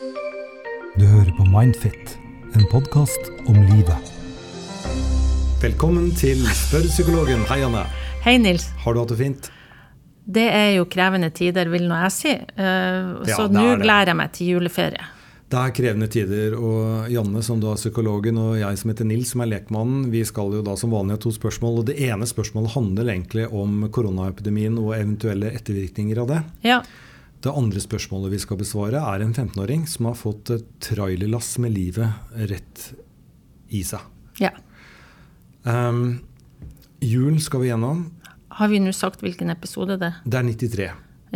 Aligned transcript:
Du 0.00 1.02
hører 1.04 1.28
på 1.36 1.44
Mindfit, 1.44 2.14
en 2.56 2.62
podkast 2.72 3.26
om 3.50 3.58
livet. 3.68 4.12
Velkommen 5.60 6.06
til 6.16 6.40
Spør 6.56 6.86
psykologen. 6.88 7.42
Hei, 7.50 7.58
Anne. 7.66 7.82
Hei, 8.24 8.38
Nils. 8.40 8.70
Har 8.80 8.96
du 8.96 9.02
hatt 9.02 9.12
det 9.12 9.18
fint? 9.18 9.50
Det 10.24 10.46
er 10.48 10.70
jo 10.78 10.86
krevende 10.88 11.28
tider, 11.36 11.68
vil 11.68 11.84
nå 11.90 11.98
jeg 12.06 12.14
si. 12.16 12.32
Uh, 12.32 13.20
Ja, 13.28 13.36
Så 13.36 13.50
nå 13.52 13.66
er 13.74 13.82
gleder 13.82 14.14
jeg 14.14 14.18
meg 14.22 14.32
til 14.38 14.54
juleferie. 14.54 15.10
Det 15.52 15.60
er 15.60 15.76
krevende 15.76 16.08
tider, 16.08 16.56
og 16.56 17.12
Janne 17.12 17.44
som 17.44 17.60
da 17.60 17.74
er 17.74 17.82
psykologen, 17.82 18.40
og 18.40 18.56
jeg 18.56 18.80
som 18.80 18.94
heter 18.94 19.10
Nils 19.10 19.34
som 19.34 19.44
er 19.44 19.52
lekmannen, 19.52 20.08
vi 20.14 20.24
skal 20.24 20.56
jo 20.56 20.64
da 20.64 20.78
som 20.80 20.96
vanlig 20.96 21.18
ha 21.18 21.24
to 21.26 21.34
spørsmål. 21.36 21.82
og 21.82 21.86
Det 21.92 21.98
ene 22.08 22.24
spørsmålet 22.24 22.72
handler 22.72 23.12
egentlig 23.18 23.50
om 23.52 23.84
koronaepidemien 23.92 24.80
og 24.80 24.94
eventuelle 24.96 25.52
ettervirkninger 25.60 26.24
av 26.24 26.32
det. 26.32 26.42
Ja, 26.70 26.80
Det 27.40 27.52
andre 27.56 27.80
spørsmålet 27.80 28.34
vi 28.34 28.38
skal 28.42 28.58
besvare, 28.60 29.00
er 29.00 29.22
en 29.24 29.32
15-åring 29.34 29.86
som 29.88 30.10
har 30.10 30.16
fått 30.20 30.50
et 30.52 30.66
trailerlass 30.84 31.54
med 31.62 31.72
livet 31.72 32.10
rett 32.50 32.90
i 33.70 33.82
seg. 33.86 34.00
ja. 34.40 34.50
Um, 35.62 36.20
julen 37.04 37.36
skal 37.40 37.60
vi 37.60 37.68
gjennom. 37.68 38.06
Har 38.48 38.68
vi 38.72 38.78
nå 38.80 38.92
sagt 38.96 39.20
hvilken 39.20 39.50
episode 39.52 39.98
det 40.00 40.08
er? 40.08 40.14
Det 40.24 40.38
er 40.38 40.46
93. 40.48 40.86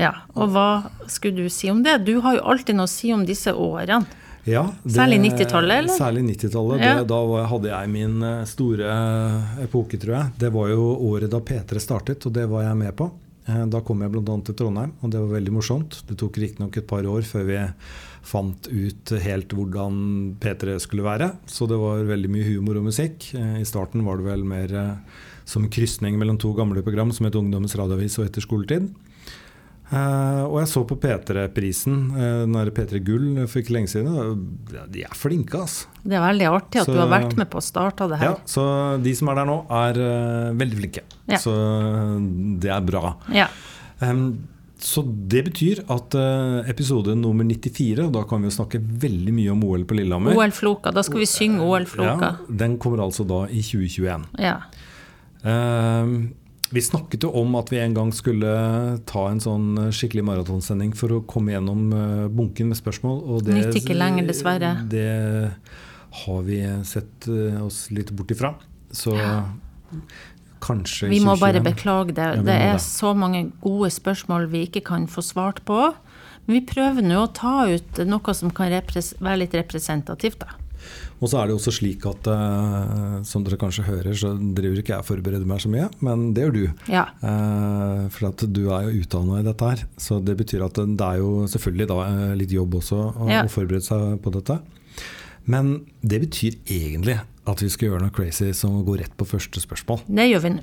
Ja. 0.01 0.13
Og 0.35 0.49
hva 0.55 0.65
skulle 1.13 1.45
du 1.45 1.51
si 1.53 1.69
om 1.71 1.83
det? 1.85 1.99
Du 2.07 2.19
har 2.25 2.39
jo 2.39 2.45
alltid 2.55 2.77
noe 2.79 2.89
å 2.89 2.91
si 2.91 3.13
om 3.13 3.25
disse 3.29 3.53
årene. 3.53 4.07
Ja, 4.49 4.63
det- 4.83 4.93
Særlig 4.97 5.21
90-tallet, 5.25 5.79
eller? 5.85 5.93
Særlig 5.97 6.25
90-tallet. 6.37 6.81
Ja. 6.85 7.05
Da 7.09 7.21
hadde 7.49 7.69
jeg 7.71 7.89
min 7.93 8.23
eh, 8.23 8.45
store 8.49 8.89
eh, 8.93 9.63
epoke, 9.65 9.97
tror 10.01 10.17
jeg. 10.19 10.33
Det 10.41 10.51
var 10.53 10.69
jo 10.73 10.89
året 11.13 11.31
da 11.33 11.41
P3 11.41 11.81
startet, 11.81 12.27
og 12.29 12.33
det 12.37 12.45
var 12.51 12.63
jeg 12.67 12.77
med 12.77 12.97
på. 12.97 13.11
Eh, 13.47 13.65
Da 13.69 13.81
kom 13.85 14.01
jeg 14.03 14.13
bl.a. 14.15 14.37
til 14.47 14.57
Trondheim, 14.57 14.95
og 15.03 15.11
det 15.13 15.21
var 15.21 15.35
veldig 15.37 15.53
morsomt. 15.53 16.01
Det 16.09 16.17
tok 16.21 16.39
riktignok 16.41 16.77
et 16.81 16.89
par 16.89 17.05
år 17.05 17.27
før 17.29 17.45
vi 17.49 17.59
fant 18.25 18.69
ut 18.73 19.13
helt 19.21 19.53
hvordan 19.53 19.99
P3 20.41 20.79
skulle 20.81 21.05
være. 21.05 21.35
Så 21.47 21.69
det 21.69 21.77
var 21.81 22.07
veldig 22.09 22.31
mye 22.33 22.47
humor 22.49 22.81
og 22.81 22.89
musikk. 22.89 23.31
Eh, 23.37 23.61
I 23.61 23.69
starten 23.69 24.05
var 24.07 24.17
det 24.21 24.29
vel 24.31 24.45
mer 24.49 24.73
eh, 24.73 25.23
som 25.45 25.69
krysning 25.69 26.17
mellom 26.19 26.39
to 26.41 26.55
gamle 26.57 26.83
program 26.83 27.13
som 27.13 27.27
het 27.29 27.37
Ungdommens 27.37 27.77
radioavis 27.77 28.19
og 28.19 28.31
Etter 28.31 28.45
skoletid. 28.45 28.89
Eh, 29.95 30.43
og 30.49 30.57
jeg 30.59 30.71
så 30.73 30.81
på 30.91 30.97
P3-prisen, 30.99 31.99
uh, 32.17 32.23
den 32.45 32.57
der 32.57 32.71
P3 32.75 33.01
Gull 33.05 33.27
for 33.47 33.61
ikke 33.61 33.77
lenge 33.77 33.91
siden. 33.93 34.15
ja, 34.75 34.87
De 34.91 35.05
er 35.07 35.15
flinke, 35.15 35.61
altså. 35.61 35.87
Det 36.03 36.17
er 36.19 36.25
veldig 36.25 36.49
artig 36.51 36.81
at 36.81 36.87
Så- 36.89 36.95
du 36.95 36.99
har 36.99 37.09
vært 37.13 37.37
med 37.37 37.49
på 37.51 37.61
å 37.61 37.65
starte 37.65 38.09
det 38.11 38.19
her. 38.19 38.33
Ja, 38.33 38.37
så 38.45 38.65
de 39.03 39.15
som 39.15 39.29
er 39.29 39.35
der 39.37 39.47
nå, 39.47 39.59
er 39.71 40.01
uh, 40.01 40.55
veldig 40.59 40.81
flinke. 40.81 41.05
Ja. 41.29 41.39
Så 41.39 41.53
eh, 41.55 42.19
det 42.61 42.71
er 42.75 42.81
bra. 42.85 43.15
Ja. 43.33 43.47
Um, 44.01 44.49
så 44.85 45.01
det 45.03 45.45
betyr 45.47 45.79
at 45.89 46.15
eh, 46.19 46.69
episode 46.69 47.15
nummer 47.17 47.45
94, 47.49 48.05
og 48.05 48.13
da 48.13 48.25
kan 48.29 48.43
vi 48.43 48.51
jo 48.51 48.57
snakke 48.59 48.81
veldig 48.83 49.33
mye 49.33 49.53
om 49.55 49.63
OL 49.65 49.85
på 49.89 49.97
Lillehammer 49.97 50.37
OL-floka. 50.37 50.93
Da 50.93 51.01
skal 51.07 51.23
vi 51.23 51.29
synge 51.31 51.65
OL-floka. 51.65 52.33
Ja, 52.35 52.57
den 52.65 52.77
kommer 52.83 53.01
altså 53.07 53.25
da 53.27 53.45
i 53.49 53.63
2021. 53.65 54.27
Ja. 54.45 54.59
Eh, 55.45 56.13
vi 56.73 56.83
snakket 56.83 57.27
jo 57.27 57.31
om 57.41 57.55
at 57.59 57.71
vi 57.73 57.81
en 57.83 57.95
gang 57.97 58.13
skulle 58.15 58.51
ta 59.09 59.25
en 59.31 59.41
sånn 59.43 59.91
skikkelig 59.95 60.25
maratonsending 60.29 60.95
for 60.97 61.13
å 61.17 61.23
komme 61.29 61.55
gjennom 61.55 61.89
eh, 61.93 62.27
bunken 62.33 62.71
med 62.73 62.79
spørsmål. 62.79 63.21
Og 63.27 63.45
det, 63.47 63.59
Nytt 63.59 63.81
ikke 63.83 63.97
lenger, 63.97 64.29
dessverre. 64.31 64.77
Det 64.91 65.09
har 66.25 66.47
vi 66.47 66.61
sett 66.87 67.29
eh, 67.31 67.59
oss 67.65 67.89
litt 67.95 68.13
bort 68.15 68.33
ifra. 68.35 68.55
Så 68.95 69.15
kanskje 70.65 71.11
Vi 71.11 71.21
må 71.25 71.37
bare 71.41 71.61
beklage 71.65 72.15
det. 72.17 72.31
Ja, 72.39 72.43
det 72.47 72.59
er 72.71 72.77
det. 72.79 72.85
så 72.87 73.13
mange 73.19 73.49
gode 73.65 73.91
spørsmål 73.93 74.49
vi 74.53 74.65
ikke 74.69 74.85
kan 74.87 75.09
få 75.11 75.25
svart 75.25 75.63
på. 75.69 75.93
Men 76.47 76.59
vi 76.59 76.67
prøver 76.69 77.05
nå 77.05 77.25
å 77.25 77.33
ta 77.33 77.65
ut 77.71 78.05
noe 78.09 78.37
som 78.37 78.53
kan 78.55 78.73
være 78.73 79.41
litt 79.41 79.57
representativt, 79.57 80.45
da. 80.45 80.64
Og 81.23 81.31
så 81.31 81.39
er 81.41 81.49
det 81.49 81.55
også 81.57 81.73
slik 81.73 82.05
at 82.11 82.27
uh, 82.29 83.23
som 83.25 83.45
dere 83.47 83.59
kanskje 83.61 83.87
hører, 83.87 84.13
så 84.19 84.33
driver 84.37 84.81
ikke 84.83 84.93
jeg 84.97 85.05
og 85.05 85.09
forbereder 85.09 85.47
meg 85.49 85.63
så 85.63 85.71
mye, 85.73 85.87
men 86.05 86.27
det 86.37 86.45
gjør 86.45 86.55
du. 86.57 86.65
Ja. 86.93 87.05
Uh, 87.23 88.09
for 88.13 88.29
at 88.33 88.45
du 88.53 88.63
er 88.75 88.89
jo 88.89 89.05
utdanna 89.05 89.41
i 89.41 89.47
dette 89.47 89.71
her. 89.71 89.85
Så 90.01 90.19
det 90.25 90.37
betyr 90.41 90.67
at 90.67 90.77
det 90.83 91.07
er 91.07 91.21
jo 91.23 91.45
selvfølgelig 91.51 91.89
da 91.91 91.99
eh, 92.09 92.35
litt 92.41 92.53
jobb 92.53 92.77
også 92.81 92.99
å, 93.01 93.29
Ja. 93.31 93.45
å 93.47 93.53
forberede 93.53 93.87
seg 93.87 94.19
på 94.25 94.33
dette. 94.35 94.59
Men 95.51 95.75
det 96.01 96.23
betyr 96.25 96.59
egentlig 96.65 97.19
at 97.45 97.61
vi 97.61 97.69
skal 97.73 97.91
gjøre 97.91 98.05
noe 98.07 98.15
crazy 98.17 98.53
som 98.57 98.79
går 98.87 99.03
rett 99.05 99.17
på 99.21 99.27
første 99.29 99.61
spørsmål. 99.61 100.05
Det 100.09 100.29
gjør 100.31 100.45
vi 100.47 100.53
nå. 100.57 100.63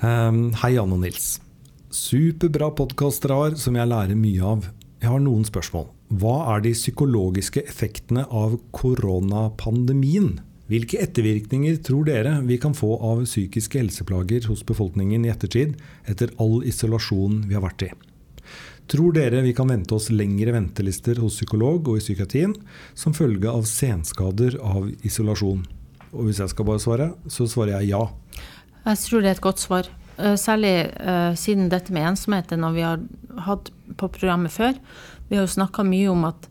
Um, 0.00 0.42
hei, 0.62 0.76
Anne 0.80 0.96
og 0.96 1.02
Nils. 1.02 1.32
Superbra 1.90 2.70
podkast 2.78 3.24
dere 3.24 3.38
har, 3.40 3.56
som 3.58 3.74
jeg 3.76 3.90
lærer 3.90 4.18
mye 4.18 4.44
av. 4.46 4.68
Jeg 5.02 5.10
har 5.10 5.22
noen 5.24 5.42
spørsmål. 5.48 5.88
Hva 6.10 6.56
er 6.56 6.62
de 6.64 6.72
psykologiske 6.74 7.62
effektene 7.70 8.24
av 8.34 8.56
koronapandemien? 8.74 10.40
Hvilke 10.70 10.98
ettervirkninger 11.02 11.76
tror 11.86 12.08
dere 12.08 12.32
vi 12.46 12.56
kan 12.62 12.74
få 12.74 12.96
av 12.98 13.22
psykiske 13.22 13.78
helseplager 13.78 14.48
hos 14.50 14.64
befolkningen 14.66 15.26
i 15.26 15.30
ettertid, 15.30 15.76
etter 16.10 16.32
all 16.42 16.64
isolasjon 16.66 17.44
vi 17.46 17.54
har 17.54 17.62
vært 17.62 17.84
i? 17.86 17.90
Tror 18.90 19.14
dere 19.14 19.44
vi 19.44 19.52
kan 19.54 19.70
vente 19.70 19.94
oss 19.94 20.08
lengre 20.10 20.56
ventelister 20.56 21.20
hos 21.22 21.36
psykolog 21.38 21.86
og 21.92 22.00
i 22.00 22.02
psykiatrien 22.02 22.56
som 22.98 23.14
følge 23.14 23.46
av 23.46 23.68
senskader 23.70 24.58
av 24.58 24.88
isolasjon? 25.06 25.62
Og 26.10 26.26
hvis 26.26 26.42
jeg 26.42 26.50
skal 26.50 26.66
bare 26.72 26.82
svare, 26.82 27.08
så 27.30 27.46
svarer 27.46 27.76
jeg 27.76 27.92
ja. 27.92 28.02
Jeg 28.88 29.02
tror 29.04 29.22
det 29.22 29.30
er 29.30 29.38
et 29.38 29.46
godt 29.46 29.62
svar. 29.62 29.92
Eh, 30.18 30.34
Særlig 30.34 30.74
uh, 30.98 31.38
siden 31.38 31.70
dette 31.70 31.94
med 31.94 32.08
ensomhet 32.16 32.50
er 32.50 32.58
noe 32.58 32.74
vi 32.74 32.82
har 32.82 32.98
hatt 33.46 33.70
på 33.94 34.10
programmet 34.10 34.50
før. 34.50 34.74
Vi 35.30 35.38
har 35.38 35.46
jo 35.46 35.54
snakka 35.54 35.86
mye 35.86 36.10
om 36.10 36.26
at 36.28 36.48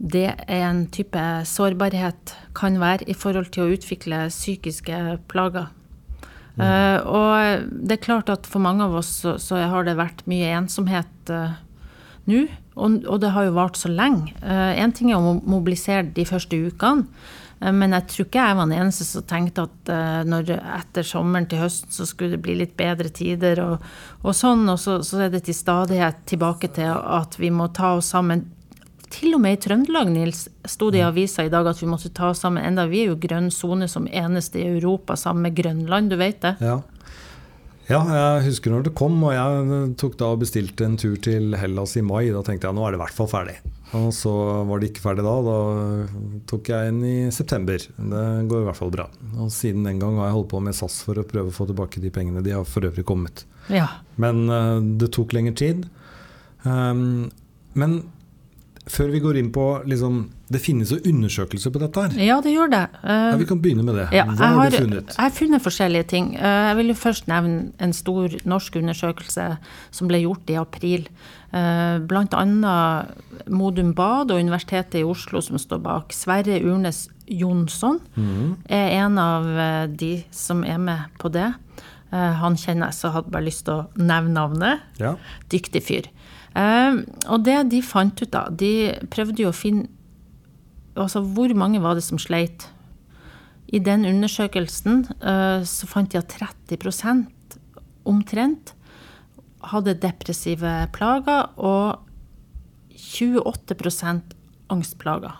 det 0.00 0.28
er 0.46 0.62
en 0.64 0.86
type 0.92 1.20
sårbarhet 1.48 2.34
kan 2.56 2.78
være 2.80 3.08
i 3.08 3.16
forhold 3.16 3.50
til 3.52 3.66
å 3.66 3.74
utvikle 3.74 4.26
psykiske 4.32 5.18
plager. 5.28 5.68
Eh, 6.60 6.98
og 7.08 7.66
det 7.68 7.96
er 7.96 8.04
klart 8.04 8.32
at 8.32 8.48
for 8.48 8.60
mange 8.64 8.84
av 8.84 8.96
oss 9.00 9.10
så, 9.22 9.36
så 9.40 9.60
har 9.72 9.86
det 9.86 9.98
vært 10.00 10.24
mye 10.28 10.50
ensomhet 10.58 11.32
uh, 11.32 11.54
nå, 12.28 12.42
og, 12.76 12.98
og 13.06 13.20
det 13.22 13.32
har 13.32 13.46
jo 13.46 13.56
vart 13.56 13.80
så 13.80 13.88
lenge. 13.92 14.34
Én 14.44 14.92
ting 14.96 15.12
er 15.12 15.20
å 15.20 15.38
mobilisere 15.40 16.10
de 16.16 16.26
første 16.28 16.58
ukene, 16.60 17.06
eh, 17.06 17.38
men 17.60 17.92
jeg 17.92 18.06
tror 18.08 18.26
ikke 18.26 18.44
jeg 18.46 18.56
var 18.56 18.68
den 18.70 18.78
eneste 18.78 19.04
som 19.04 19.24
tenkte 19.28 19.66
at 19.66 19.90
eh, 19.92 20.20
når 20.24 20.54
etter 20.56 21.04
sommeren 21.04 21.48
til 21.48 21.60
høsten 21.60 21.92
så 21.92 22.06
skulle 22.08 22.38
det 22.38 22.44
bli 22.46 22.54
litt 22.62 22.72
bedre 22.78 23.10
tider 23.12 23.60
og, 23.60 23.82
og 24.24 24.36
sånn, 24.36 24.64
og 24.72 24.78
så, 24.80 25.00
så 25.04 25.26
er 25.26 25.34
det 25.34 25.42
til 25.44 25.56
stadighet 25.58 26.22
tilbake 26.30 26.70
til 26.78 26.88
at 26.88 27.36
vi 27.40 27.52
må 27.52 27.68
ta 27.76 27.98
oss 27.98 28.14
sammen. 28.14 28.46
Til 29.12 29.34
og 29.36 29.42
med 29.44 29.58
i 29.58 29.60
Trøndelag, 29.60 30.08
Nils, 30.14 30.46
sto 30.64 30.88
det 30.94 31.02
i 31.02 31.04
avisa 31.04 31.44
i 31.44 31.50
dag 31.52 31.68
at 31.68 31.82
vi 31.82 31.88
måtte 31.90 32.12
ta 32.16 32.30
oss 32.30 32.40
sammen. 32.46 32.64
Enda 32.64 32.86
vi 32.88 33.02
er 33.02 33.10
jo 33.10 33.18
grønn 33.20 33.50
sone 33.52 33.90
som 33.90 34.08
eneste 34.08 34.62
i 34.62 34.68
Europa 34.70 35.18
sammen 35.20 35.48
med 35.48 35.58
Grønland, 35.58 36.14
du 36.14 36.16
vet 36.20 36.40
det? 36.46 36.54
Ja. 36.64 36.78
ja, 37.90 38.00
jeg 38.14 38.46
husker 38.46 38.72
når 38.72 38.88
det 38.88 38.94
kom, 38.96 39.18
og 39.26 39.34
jeg 39.36 39.82
tok 40.00 40.16
da 40.22 40.32
og 40.32 40.46
bestilte 40.46 40.88
en 40.88 40.96
tur 40.96 41.18
til 41.20 41.58
Hellas 41.60 41.98
i 42.00 42.06
mai. 42.06 42.30
Da 42.32 42.40
tenkte 42.46 42.70
jeg 42.70 42.78
nå 42.78 42.86
er 42.86 42.94
det 42.94 43.02
i 43.02 43.04
hvert 43.04 43.18
fall 43.18 43.28
ferdig. 43.34 43.58
Og 43.98 44.12
så 44.14 44.32
var 44.68 44.78
det 44.78 44.90
ikke 44.90 45.02
ferdig 45.02 45.24
da. 45.26 45.34
Da 45.42 45.56
tok 46.50 46.70
jeg 46.70 46.90
en 46.92 47.00
i 47.06 47.14
september. 47.34 47.82
Det 47.82 48.24
går 48.50 48.62
i 48.62 48.68
hvert 48.68 48.78
fall 48.78 48.92
bra. 48.94 49.08
Og 49.42 49.50
siden 49.54 49.86
den 49.88 49.98
gang 50.02 50.18
har 50.20 50.30
jeg 50.30 50.36
holdt 50.38 50.50
på 50.52 50.62
med 50.62 50.76
SAS 50.78 51.00
for 51.06 51.18
å 51.18 51.26
prøve 51.26 51.50
å 51.50 51.56
få 51.56 51.66
tilbake 51.70 52.02
de 52.02 52.12
pengene. 52.14 52.44
De 52.46 52.54
har 52.54 52.68
for 52.68 52.86
øvrig 52.86 53.04
kommet. 53.08 53.44
Ja. 53.72 53.88
Men 54.20 54.44
uh, 54.50 54.78
det 55.00 55.10
tok 55.16 55.34
lengre 55.34 55.56
tid. 55.58 55.88
Um, 56.62 57.30
men 57.74 58.02
før 58.90 59.10
vi 59.14 59.22
går 59.22 59.40
inn 59.40 59.50
på 59.54 59.66
liksom, 59.90 60.22
Det 60.50 60.58
finnes 60.60 60.90
jo 60.90 60.96
undersøkelser 61.06 61.70
på 61.70 61.78
dette 61.78 62.02
her. 62.02 62.16
ja, 62.26 62.40
det 62.42 62.50
gjør 62.56 62.70
det. 62.72 62.82
Uh, 63.04 63.10
Ja, 63.30 63.36
vi 63.38 63.44
kan 63.46 63.60
begynne 63.62 63.84
med 63.86 63.94
det. 63.94 64.08
Ja, 64.16 64.24
Hva 64.26 64.34
har 64.48 64.56
har, 64.58 64.70
du 64.70 64.76
funnet? 64.82 65.12
jeg 65.16 65.22
har 65.22 65.30
funnet 65.36 65.62
forskjellige 65.62 66.06
ting. 66.10 66.32
Uh, 66.36 66.42
Jeg 66.70 66.76
vil 66.80 66.88
jo 66.88 66.94
først 66.98 67.28
nevne 67.30 67.72
en 67.78 67.92
stor 67.92 68.34
norsk 68.44 68.76
undersøkelse 68.80 69.46
som 69.94 70.08
ble 70.10 70.18
gjort 70.24 70.50
i 70.50 70.58
april. 70.58 71.06
Uh, 71.54 71.98
Blant 72.10 72.34
annet 72.34 73.46
Modum 73.48 73.94
Bad 73.94 74.30
og 74.34 74.40
Universitetet 74.42 75.00
i 75.00 75.04
Oslo 75.06 75.40
som 75.40 75.58
står 75.58 75.78
bak. 75.86 76.12
Sverre 76.12 76.58
Urnes 76.62 77.08
Jonsson 77.30 78.00
er 78.68 78.88
en 79.04 79.18
av 79.22 79.44
eh, 79.46 79.86
de 79.86 80.24
som 80.34 80.64
er 80.66 80.78
med 80.82 81.04
på 81.22 81.30
det. 81.30 81.46
Eh, 82.10 82.32
Han 82.42 82.56
kjenner 82.58 82.88
jeg, 82.90 82.96
så 82.98 83.12
hadde 83.14 83.30
bare 83.30 83.46
lyst 83.46 83.64
til 83.68 83.74
å 83.84 83.86
nevne 84.02 84.34
navnet. 84.34 84.80
Ja. 84.98 85.12
Dyktig 85.52 85.82
fyr. 85.86 86.08
Eh, 86.58 86.98
og 87.30 87.44
det 87.46 87.60
de 87.70 87.78
fant 87.86 88.18
ut, 88.18 88.30
da 88.34 88.48
De 88.50 88.70
prøvde 89.14 89.44
jo 89.44 89.52
å 89.52 89.54
finne 89.54 89.86
Altså, 90.96 91.20
hvor 91.22 91.52
mange 91.54 91.80
var 91.82 91.94
det 91.94 92.04
som 92.04 92.18
sleit? 92.18 92.66
I 93.72 93.78
den 93.78 94.02
undersøkelsen 94.04 95.04
eh, 95.22 95.62
så 95.68 95.86
fant 95.86 96.10
de 96.10 96.18
at 96.18 96.32
30% 96.68 97.26
omtrent 98.10 98.72
hadde 99.70 99.94
depressive 100.00 100.72
plager, 100.96 101.50
og 101.60 102.00
28 102.96 104.22
angstplager. 104.70 105.36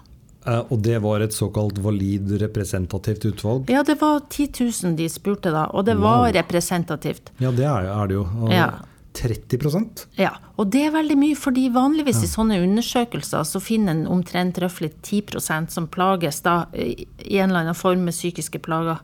Eh, 0.47 0.61
Og 0.71 0.79
det 0.83 0.99
var 1.03 1.21
et 1.21 1.35
såkalt 1.37 1.79
valid 1.79 2.31
representativt 2.41 3.25
utvalg? 3.25 3.71
Ja, 3.71 3.83
det 3.83 3.99
var 4.01 4.21
10 4.31 4.49
000 4.85 4.97
de 4.97 5.09
spurte 5.13 5.51
da, 5.53 5.67
og 5.75 5.85
det 5.87 5.97
var 6.01 6.31
representativt. 6.33 7.33
Ja, 7.41 7.51
det 7.51 7.65
er, 7.67 7.91
er 7.91 8.07
det 8.09 8.15
jo. 8.15 8.25
Og 8.45 8.53
Ja. 8.53 8.71
30% 9.17 10.05
Ja, 10.21 10.33
og 10.57 10.71
det 10.73 10.85
er 10.87 10.95
veldig 10.95 11.17
mye, 11.19 11.37
fordi 11.39 11.67
vanligvis 11.75 12.23
i 12.25 12.31
sånne 12.31 12.61
undersøkelser 12.63 13.47
så 13.49 13.61
finner 13.63 13.97
en 13.97 14.09
omtrent 14.11 14.61
røftlig 14.63 14.93
10% 15.03 15.75
som 15.75 15.89
plages 15.91 16.43
da 16.47 16.63
i 16.75 17.07
en 17.41 17.51
eller 17.51 17.65
annen 17.65 17.79
form 17.79 18.07
med 18.07 18.17
psykiske 18.17 18.63
plager. 18.65 19.01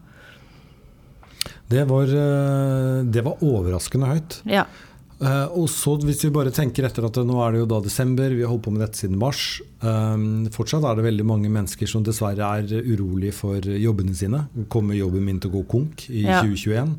Det 1.67 1.87
var, 1.91 2.07
eh, 2.07 3.05
det 3.05 3.25
var 3.27 3.43
overraskende 3.43 4.13
høyt. 4.13 4.41
Ja. 4.47 4.67
Uh, 5.17 5.49
og 5.57 5.71
så 5.73 5.95
hvis 6.05 6.27
vi 6.27 6.29
bare 6.29 6.51
tenker 6.53 6.85
etter 6.85 7.07
at 7.09 7.17
nå 7.25 7.39
er 7.41 7.55
det 7.55 7.63
jo 7.63 7.69
da 7.71 7.79
desember, 7.81 8.29
vi 8.37 8.43
har 8.45 8.51
holdt 8.53 8.67
på 8.67 8.73
med 8.75 8.83
dette 8.85 9.01
siden 9.01 9.17
mars. 9.17 9.63
Um, 9.81 10.45
fortsatt 10.53 10.85
er 10.85 10.99
det 10.99 11.07
veldig 11.07 11.25
mange 11.25 11.49
mennesker 11.49 11.89
som 11.89 12.05
dessverre 12.05 12.51
er 12.61 12.85
urolige 12.85 13.33
for 13.39 13.65
jobbene 13.65 14.13
sine. 14.17 14.43
Kommer 14.73 14.99
jobben 14.99 15.25
min 15.25 15.41
til 15.41 15.55
å 15.55 15.57
gå 15.57 15.63
konk 15.73 16.05
i 16.11 16.27
ja. 16.27 16.43
2021? 16.45 16.93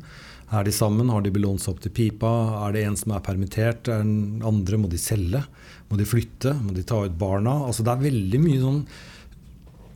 Er 0.48 0.64
de 0.64 0.72
sammen? 0.72 1.10
Har 1.12 1.20
de 1.24 1.32
belånt 1.34 1.60
seg 1.60 1.74
opp 1.74 1.82
til 1.84 1.92
pipa? 1.92 2.30
Er 2.64 2.72
det 2.72 2.86
en 2.88 2.96
som 2.96 3.12
er 3.12 3.24
permittert? 3.24 3.90
Er 3.92 4.00
den 4.00 4.40
andre? 4.46 4.80
Må 4.80 4.88
de 4.88 5.00
selge? 5.00 5.42
Må 5.90 5.98
de 6.00 6.08
flytte? 6.08 6.54
Må 6.62 6.72
de 6.76 6.86
ta 6.88 7.02
ut 7.04 7.18
barna? 7.20 7.58
Altså 7.68 7.84
det 7.84 7.94
er 7.94 8.06
veldig 8.08 8.42
mye 8.46 8.64
sånn 8.64 8.82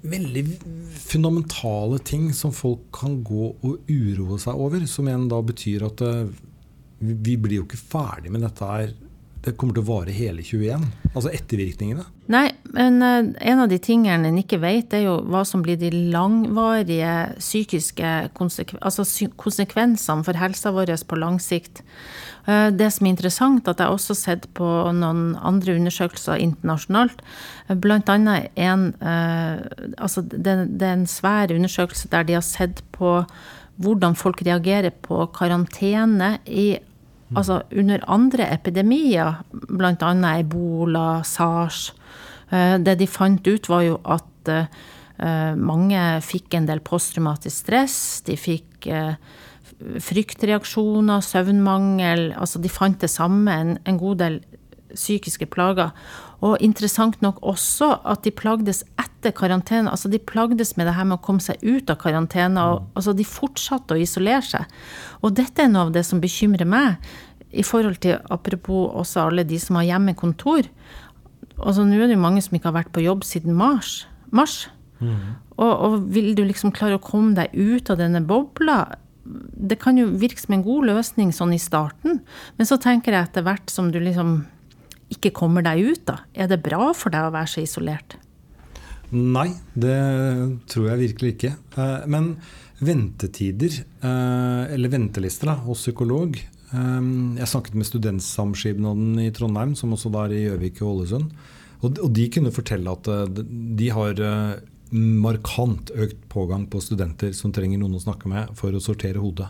veldig 0.02 0.42
fundamentale 0.98 2.00
ting 2.02 2.32
som 2.34 2.50
folk 2.54 2.88
kan 2.94 3.20
gå 3.22 3.52
og 3.54 3.90
uroe 3.90 4.38
seg 4.42 4.58
over. 4.58 4.84
Som 4.90 5.08
igjen 5.08 5.28
da 5.30 5.38
betyr 5.46 5.86
at 5.86 6.02
uh, 6.04 6.26
vi 7.02 7.36
blir 7.38 7.60
jo 7.60 7.66
ikke 7.68 7.80
ferdig 7.80 8.32
med 8.34 8.44
dette 8.44 8.68
her. 8.68 8.92
Det 9.42 9.56
kommer 9.58 9.74
til 9.74 9.82
å 9.82 9.88
vare 9.88 10.12
hele 10.14 10.42
21. 10.46 10.82
Altså 11.12 11.30
ettervirkningene. 11.34 12.04
Nei, 12.30 12.44
men 12.76 13.00
uh, 13.02 13.32
en 13.42 13.62
av 13.64 13.70
de 13.72 13.78
tingene 13.82 14.30
en 14.30 14.38
ikke 14.38 14.60
vet, 14.62 14.94
er 14.94 15.08
jo 15.08 15.16
hva 15.26 15.42
som 15.48 15.64
blir 15.64 15.80
de 15.80 15.90
langvarige 16.14 17.14
psykiske 17.40 18.12
konsekven 18.38 18.78
altså 18.86 19.04
konsekvensene 19.40 20.22
for 20.26 20.38
helsa 20.38 20.70
vår 20.74 20.94
på 21.10 21.18
lang 21.18 21.40
sikt. 21.42 21.82
Uh, 22.46 22.70
det 22.70 22.92
som 22.94 23.08
er 23.08 23.14
interessant, 23.16 23.66
at 23.66 23.82
jeg 23.82 23.90
også 23.96 24.14
har 24.14 24.20
sett 24.20 24.46
på 24.54 24.68
noen 24.94 25.34
andre 25.42 25.74
undersøkelser 25.80 26.38
internasjonalt, 26.46 27.26
blant 27.82 28.06
bl.a. 28.06 28.38
en 28.62 28.86
altså 29.98 30.22
det, 30.22 30.54
det 30.78 30.86
er 30.86 30.96
en 31.00 31.10
svær 31.10 31.50
undersøkelse 31.54 32.10
der 32.14 32.30
de 32.30 32.38
har 32.38 32.46
sett 32.46 32.84
på 32.94 33.18
hvordan 33.82 34.14
folk 34.18 34.42
reagerer 34.46 34.92
på 35.02 35.24
karantene 35.34 36.36
i 36.46 36.76
Altså 37.36 37.62
under 37.72 38.02
andre 38.10 38.48
epidemier, 38.52 39.42
bl.a. 39.52 40.12
ebola, 40.38 41.22
sars, 41.24 41.92
eh, 42.50 42.78
det 42.78 42.98
de 43.00 43.08
fant 43.08 43.46
ut, 43.46 43.68
var 43.68 43.86
jo 43.86 44.00
at 44.04 44.52
eh, 44.52 45.54
mange 45.56 46.02
fikk 46.24 46.58
en 46.58 46.68
del 46.68 46.82
posttraumatisk 46.84 47.64
stress. 47.64 47.98
De 48.26 48.36
fikk 48.36 48.88
eh, 48.90 49.14
fryktreaksjoner, 50.02 51.22
søvnmangel. 51.24 52.30
Altså 52.36 52.60
de 52.62 52.70
fant 52.72 52.98
det 53.00 53.10
samme, 53.10 53.58
en 53.82 54.00
god 54.00 54.22
del 54.22 54.40
psykiske 54.94 55.48
plager. 55.52 55.92
Og 56.42 56.58
interessant 56.64 57.20
nok 57.22 57.38
også 57.46 57.92
at 58.08 58.24
de 58.26 58.32
plagdes 58.34 58.82
etter 58.98 59.34
karantene. 59.36 59.90
Altså 59.90 60.10
de 60.10 60.18
plagdes 60.18 60.74
med 60.76 60.88
det 60.88 60.96
her 60.96 61.06
med 61.06 61.20
å 61.20 61.24
komme 61.24 61.44
seg 61.44 61.62
ut 61.62 61.90
av 61.92 62.00
karantene. 62.02 62.64
Og, 62.72 62.82
mm. 62.82 62.94
altså 62.98 63.14
de 63.16 63.26
fortsatte 63.28 63.94
å 63.94 64.02
isolere 64.02 64.42
seg. 64.46 64.80
Og 65.22 65.36
dette 65.38 65.62
er 65.62 65.70
noe 65.70 65.88
av 65.88 65.94
det 65.94 66.04
som 66.08 66.22
bekymrer 66.22 66.68
meg, 66.68 66.98
i 67.52 67.64
forhold 67.66 67.98
til 68.00 68.16
apropos 68.32 68.94
også 68.96 69.26
alle 69.26 69.44
de 69.44 69.58
som 69.60 69.76
har 69.76 69.90
hjemmekontor. 69.90 70.68
Altså 71.60 71.84
nå 71.84 71.98
er 71.98 72.08
det 72.08 72.16
jo 72.16 72.24
mange 72.24 72.42
som 72.44 72.56
ikke 72.56 72.70
har 72.70 72.78
vært 72.80 72.94
på 72.94 73.04
jobb 73.04 73.26
siden 73.28 73.54
mars. 73.58 74.06
mars. 74.32 74.64
Mm. 75.02 75.36
Og, 75.58 75.72
og, 75.72 75.96
vil 76.14 76.32
du 76.38 76.44
liksom 76.46 76.72
klare 76.74 76.98
å 76.98 77.02
komme 77.02 77.36
deg 77.36 77.52
ut 77.52 77.90
av 77.92 78.00
denne 78.00 78.22
bobla? 78.24 78.80
Det 79.22 79.78
kan 79.82 79.98
jo 80.00 80.08
virke 80.18 80.42
som 80.42 80.56
en 80.56 80.64
god 80.64 80.88
løsning 80.88 81.30
sånn 81.34 81.54
i 81.54 81.60
starten, 81.60 82.22
men 82.56 82.68
så 82.68 82.78
tenker 82.80 83.14
jeg 83.14 83.28
etter 83.28 83.44
hvert 83.46 83.70
som 83.70 83.92
du 83.92 84.00
liksom 84.02 84.40
ikke 85.12 85.34
kommer 85.36 85.64
deg 85.64 85.84
ut, 85.84 86.04
da. 86.08 86.22
Er 86.34 86.50
det 86.50 86.62
bra 86.64 86.90
for 86.96 87.12
deg 87.14 87.28
å 87.28 87.34
være 87.34 87.50
så 87.52 87.64
isolert? 87.64 88.16
Nei, 89.12 89.50
det 89.76 89.98
tror 90.72 90.88
jeg 90.88 91.02
virkelig 91.02 91.34
ikke. 91.34 91.52
Eh, 91.76 92.04
men 92.08 92.32
ventetider, 92.82 93.82
eh, 94.00 94.72
eller 94.72 94.92
ventelister 94.92 95.52
da, 95.52 95.58
hos 95.66 95.84
psykolog 95.84 96.38
eh, 96.40 97.02
Jeg 97.38 97.50
snakket 97.50 97.76
med 97.76 97.88
Studentsamskipnaden 97.90 99.20
i 99.20 99.30
Trondheim, 99.36 99.76
som 99.76 99.92
også 99.92 100.12
er 100.24 100.32
i 100.32 100.44
Gjøvik 100.46 100.80
og 100.80 100.94
Ålesund. 100.94 101.32
Og 101.82 102.12
de 102.14 102.28
kunne 102.30 102.54
fortelle 102.54 102.86
at 102.94 103.08
de 103.42 103.88
har 103.90 104.20
markant 104.94 105.90
økt 105.98 106.20
pågang 106.30 106.68
på 106.70 106.78
studenter 106.78 107.32
som 107.34 107.50
trenger 107.50 107.80
noen 107.80 107.96
å 107.98 108.02
snakke 108.04 108.30
med 108.30 108.52
for 108.54 108.70
å 108.70 108.78
sortere 108.78 109.18
hodet. 109.18 109.48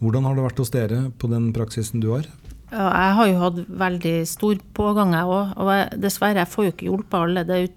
Hvordan 0.00 0.24
har 0.24 0.38
det 0.38 0.46
vært 0.46 0.62
hos 0.62 0.72
dere 0.72 1.02
på 1.20 1.28
den 1.28 1.50
praksisen 1.52 2.00
du 2.00 2.08
har? 2.14 2.24
Jeg 2.72 3.14
har 3.18 3.28
jo 3.28 3.40
hatt 3.42 3.58
veldig 3.68 4.16
stor 4.28 4.60
pågang, 4.72 5.12
jeg 5.12 5.28
òg. 5.28 5.54
Og 5.60 5.70
jeg, 5.74 6.02
dessverre, 6.02 6.40
jeg 6.40 6.48
får 6.48 6.64
jo 6.64 6.72
ikke 6.72 6.88
hjulpet 6.88 7.18
alle. 7.18 7.44
Jo, 7.60 7.70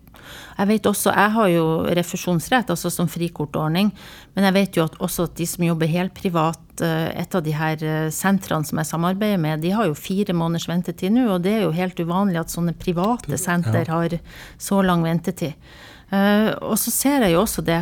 jeg 0.56 0.70
vet 0.70 0.88
også, 0.90 1.12
jeg 1.12 1.34
har 1.36 1.50
jo 1.52 1.66
refusjonsrett, 2.00 2.72
altså 2.72 2.92
som 2.94 3.10
frikortordning. 3.12 3.92
Men 4.36 4.48
jeg 4.48 4.56
vet 4.56 4.78
jo 4.80 4.86
at 4.88 4.96
også 5.04 5.28
at 5.28 5.36
de 5.40 5.48
som 5.50 5.66
jobber 5.68 5.92
helt 5.92 6.16
privat, 6.18 6.64
eh, 6.82 7.10
et 7.22 7.36
av 7.36 7.44
de 7.44 7.56
her 7.56 7.84
eh, 7.84 8.08
sentrene 8.16 8.68
som 8.68 8.80
jeg 8.80 8.92
samarbeider 8.92 9.42
med, 9.42 9.64
de 9.66 9.74
har 9.76 9.90
jo 9.90 9.98
fire 10.00 10.36
måneders 10.38 10.70
ventetid 10.72 11.14
nå. 11.16 11.28
Og 11.34 11.44
det 11.44 11.58
er 11.58 11.66
jo 11.68 11.76
helt 11.76 12.00
uvanlig 12.00 12.40
at 12.42 12.54
sånne 12.54 12.76
private 12.80 13.40
senter 13.42 13.92
har 13.92 14.18
så 14.58 14.82
lang 14.86 15.04
ventetid. 15.06 15.60
Uh, 16.06 16.54
og 16.62 16.76
så 16.78 16.92
ser 16.94 17.24
jeg 17.26 17.34
jo 17.34 17.40
også 17.42 17.64
det. 17.66 17.80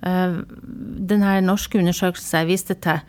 Den 0.00 1.24
her 1.24 1.42
norske 1.44 1.76
undersøkelsen 1.76 2.38
jeg 2.40 2.48
viste 2.48 2.76
til, 2.80 3.02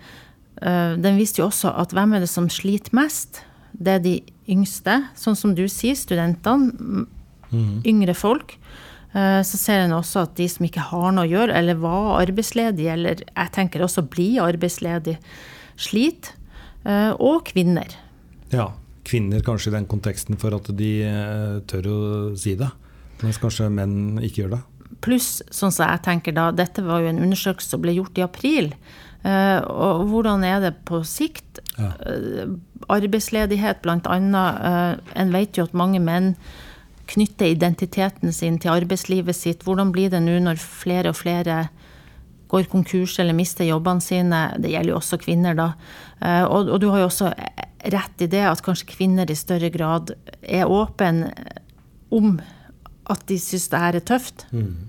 den 0.57 1.19
viste 1.19 1.41
jo 1.41 1.51
også 1.51 1.69
at 1.77 1.91
hvem 1.93 2.15
er 2.17 2.23
det 2.23 2.31
som 2.31 2.47
sliter 2.49 2.95
mest? 2.97 3.43
det 3.77 3.93
er 3.93 4.03
de 4.03 4.15
yngste, 4.49 5.01
sånn 5.17 5.37
som 5.37 5.53
du 5.57 5.65
sier, 5.69 5.97
studentene, 5.97 7.05
mm. 7.51 7.83
yngre 7.87 8.15
folk. 8.17 8.55
Eh, 9.13 9.41
så 9.45 9.59
ser 9.59 9.83
en 9.83 9.95
også 9.97 10.25
at 10.25 10.35
de 10.39 10.47
som 10.51 10.65
ikke 10.67 10.87
har 10.89 11.13
noe 11.13 11.27
å 11.27 11.31
gjøre, 11.31 11.55
eller 11.57 11.79
var 11.81 12.23
arbeidsledige, 12.23 12.95
eller 12.95 13.23
jeg 13.27 13.53
tenker 13.55 13.85
også 13.85 14.05
bli 14.09 14.33
arbeidsledig, 14.41 15.17
sliter. 15.77 16.33
Eh, 16.87 17.11
og 17.13 17.43
kvinner. 17.49 17.93
Ja, 18.53 18.71
kvinner 19.07 19.43
kanskje 19.45 19.73
i 19.73 19.77
den 19.77 19.87
konteksten 19.89 20.39
for 20.39 20.55
at 20.57 20.71
de 20.77 20.91
eh, 21.05 21.59
tør 21.69 21.91
å 21.91 21.99
si 22.39 22.55
det. 22.59 22.69
Mens 23.21 23.39
kanskje 23.41 23.69
menn 23.73 24.21
ikke 24.23 24.45
gjør 24.45 24.57
det. 24.57 24.63
Pluss, 25.03 25.41
sånn 25.53 25.73
som 25.73 25.89
jeg 25.91 26.01
tenker 26.05 26.33
da, 26.33 26.49
dette 26.55 26.81
var 26.85 27.03
jo 27.03 27.11
en 27.11 27.21
undersøkelse 27.25 27.75
som 27.75 27.83
ble 27.83 27.97
gjort 27.97 28.17
i 28.17 28.25
april. 28.25 28.71
Og 29.25 30.05
hvordan 30.11 30.43
er 30.47 30.61
det 30.63 30.73
på 30.87 31.01
sikt? 31.03 31.59
Ja. 31.77 31.89
Arbeidsledighet, 32.93 33.81
blant 33.83 34.07
annet. 34.07 35.01
En 35.17 35.33
vet 35.33 35.57
jo 35.57 35.65
at 35.67 35.75
mange 35.75 35.99
menn 36.03 36.35
knytter 37.07 37.51
identiteten 37.51 38.33
sin 38.35 38.59
til 38.61 38.73
arbeidslivet 38.73 39.35
sitt. 39.35 39.63
Hvordan 39.65 39.91
blir 39.95 40.11
det 40.13 40.21
nå 40.23 40.37
når 40.43 40.59
flere 40.61 41.13
og 41.13 41.19
flere 41.21 41.67
går 42.51 42.67
konkurs 42.71 43.17
eller 43.19 43.35
mister 43.37 43.67
jobbene 43.67 44.03
sine? 44.03 44.41
Det 44.59 44.71
gjelder 44.71 44.93
jo 44.93 44.99
også 44.99 45.19
kvinner, 45.21 45.57
da. 45.57 45.71
Eh, 46.19 46.43
og, 46.43 46.71
og 46.73 46.81
du 46.83 46.89
har 46.91 47.03
jo 47.03 47.09
også 47.09 47.31
rett 47.93 48.23
i 48.23 48.29
det 48.31 48.43
at 48.49 48.63
kanskje 48.65 48.91
kvinner 48.95 49.29
i 49.29 49.37
større 49.37 49.71
grad 49.73 50.13
er 50.41 50.69
åpne 50.71 51.31
om 52.13 52.37
at 53.07 53.23
de 53.29 53.39
syns 53.39 53.69
det 53.71 53.81
her 53.83 53.99
er 53.99 54.07
tøft. 54.07 54.47
Mm. 54.51 54.87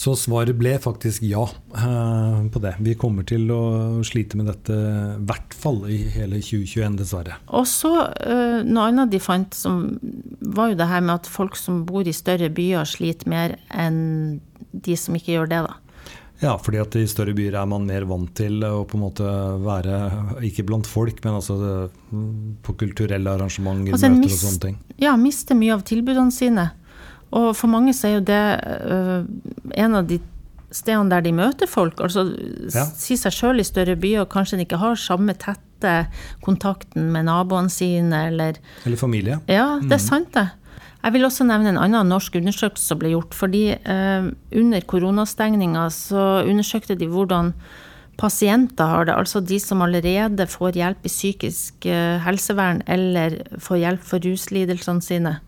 Så 0.00 0.14
svaret 0.16 0.56
ble 0.56 0.78
faktisk 0.80 1.24
ja 1.28 1.42
uh, 1.44 2.38
på 2.48 2.62
det. 2.64 2.72
Vi 2.80 2.94
kommer 2.96 3.26
til 3.28 3.50
å 3.52 4.00
slite 4.06 4.38
med 4.40 4.48
dette 4.48 4.72
i 4.72 5.26
hvert 5.28 5.52
fall 5.52 5.82
i 5.92 5.98
hele 6.14 6.40
2021, 6.40 6.96
dessverre. 7.02 7.36
Og 7.52 7.68
så 7.68 7.92
uh, 8.08 8.62
Noe 8.64 8.86
annet 8.88 9.12
de 9.12 9.20
fant, 9.20 9.52
som 9.52 9.98
var 10.40 10.72
jo 10.72 10.80
det 10.80 10.88
her 10.88 11.04
med 11.04 11.18
at 11.18 11.28
folk 11.28 11.58
som 11.60 11.82
bor 11.88 12.08
i 12.08 12.16
større 12.16 12.48
byer, 12.48 12.88
sliter 12.88 13.28
mer 13.28 13.58
enn 13.68 14.40
de 14.72 14.96
som 14.96 15.16
ikke 15.18 15.36
gjør 15.36 15.52
det, 15.52 15.62
da. 15.68 15.76
Ja, 16.40 16.54
fordi 16.56 16.80
at 16.80 16.96
i 16.96 17.04
større 17.10 17.34
byer 17.36 17.58
er 17.60 17.68
man 17.68 17.84
mer 17.84 18.06
vant 18.08 18.32
til 18.38 18.62
å 18.64 18.86
på 18.88 18.96
en 18.96 19.02
måte 19.04 19.28
være 19.60 19.98
ikke 20.48 20.64
blant 20.70 20.88
folk, 20.88 21.20
men 21.26 21.36
altså 21.36 21.90
på 22.64 22.76
kulturelle 22.80 23.34
arrangementer, 23.36 23.92
altså, 23.92 24.08
møter 24.14 24.32
og 24.32 24.44
sånne 24.46 24.64
ting. 24.64 24.78
Ja, 25.02 25.12
mister 25.20 25.58
mye 25.58 25.76
av 25.76 25.84
tilbudene 25.84 26.32
sine. 26.32 26.70
Og 27.30 27.52
for 27.56 27.70
mange 27.70 27.94
så 27.96 28.08
er 28.08 28.18
jo 28.18 28.26
det 28.26 28.44
uh, 28.90 29.24
en 29.78 29.98
av 30.00 30.08
de 30.10 30.18
stedene 30.74 31.10
der 31.10 31.24
de 31.26 31.32
møter 31.34 31.70
folk. 31.70 32.00
Altså 32.02 32.26
ja. 32.70 32.86
si 32.86 33.18
seg 33.18 33.34
sjøl 33.34 33.62
i 33.62 33.66
større 33.66 33.96
byer, 34.00 34.28
kanskje 34.30 34.60
de 34.60 34.66
ikke 34.66 34.80
har 34.82 34.98
samme 34.98 35.34
tette 35.38 35.94
kontakten 36.44 37.10
med 37.14 37.26
naboene 37.30 37.72
sine, 37.72 38.26
eller 38.30 38.58
Eller 38.84 39.00
familie. 39.00 39.40
Ja, 39.46 39.78
det 39.82 39.94
er 39.96 40.02
mm. 40.02 40.08
sant, 40.08 40.32
det. 40.34 40.48
Jeg 41.00 41.14
vil 41.14 41.24
også 41.24 41.46
nevne 41.48 41.72
en 41.72 41.80
annen 41.80 42.10
norsk 42.12 42.34
undersøkelse 42.36 42.92
som 42.92 42.98
ble 43.00 43.14
gjort. 43.14 43.34
fordi 43.34 43.64
uh, 43.72 44.30
under 44.52 44.80
koronastengninga 44.84 45.88
så 45.94 46.44
undersøkte 46.44 46.98
de 46.98 47.08
hvordan 47.08 47.54
pasienter 48.20 48.84
har 48.84 49.06
det, 49.08 49.14
altså 49.16 49.40
de 49.40 49.56
som 49.58 49.80
allerede 49.80 50.44
får 50.46 50.76
hjelp 50.76 51.06
i 51.08 51.12
psykisk 51.12 51.86
uh, 51.88 52.20
helsevern 52.20 52.82
eller 52.86 53.40
får 53.58 53.80
hjelp 53.80 54.04
for 54.04 54.20
ruslidelsene 54.20 55.02
sine. 55.02 55.38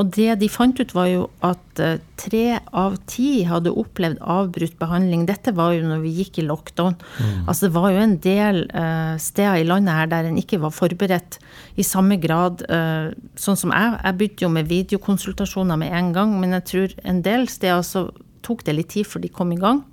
Og 0.00 0.10
det 0.14 0.38
de 0.40 0.48
fant 0.50 0.78
ut, 0.80 0.94
var 0.96 1.08
jo 1.10 1.26
at 1.46 1.82
eh, 1.82 2.00
tre 2.18 2.58
av 2.74 2.96
ti 3.10 3.44
hadde 3.46 3.72
opplevd 3.74 4.20
avbrutt 4.20 4.76
behandling. 4.80 5.24
Dette 5.28 5.54
var 5.54 5.74
jo 5.76 5.84
når 5.86 6.02
vi 6.02 6.14
gikk 6.18 6.40
i 6.42 6.46
lockdown. 6.46 6.96
Mm. 6.98 7.46
Altså 7.46 7.68
det 7.68 7.74
var 7.76 7.88
jo 7.94 8.02
en 8.02 8.16
del 8.24 8.60
uh, 8.74 9.14
steder 9.22 9.62
i 9.62 9.68
landet 9.68 9.94
her 9.94 10.10
der 10.10 10.28
en 10.28 10.40
ikke 10.40 10.60
var 10.62 10.74
forberedt 10.74 11.38
i 11.78 11.86
samme 11.86 12.18
grad. 12.22 12.64
Uh, 12.66 13.14
sånn 13.38 13.58
som 13.60 13.74
jeg. 13.74 13.96
Jeg 14.00 14.18
begynte 14.18 14.46
jo 14.46 14.52
med 14.56 14.70
videokonsultasjoner 14.70 15.80
med 15.80 15.94
en 15.94 16.12
gang, 16.16 16.36
men 16.42 16.58
jeg 16.58 16.68
tror 16.72 16.96
en 17.04 17.22
del 17.24 17.48
steder 17.52 17.86
så 17.86 18.08
tok 18.44 18.66
det 18.66 18.76
litt 18.76 18.92
tid 18.92 19.08
før 19.08 19.24
de 19.24 19.32
kom 19.32 19.54
i 19.54 19.60
gang. 19.60 19.84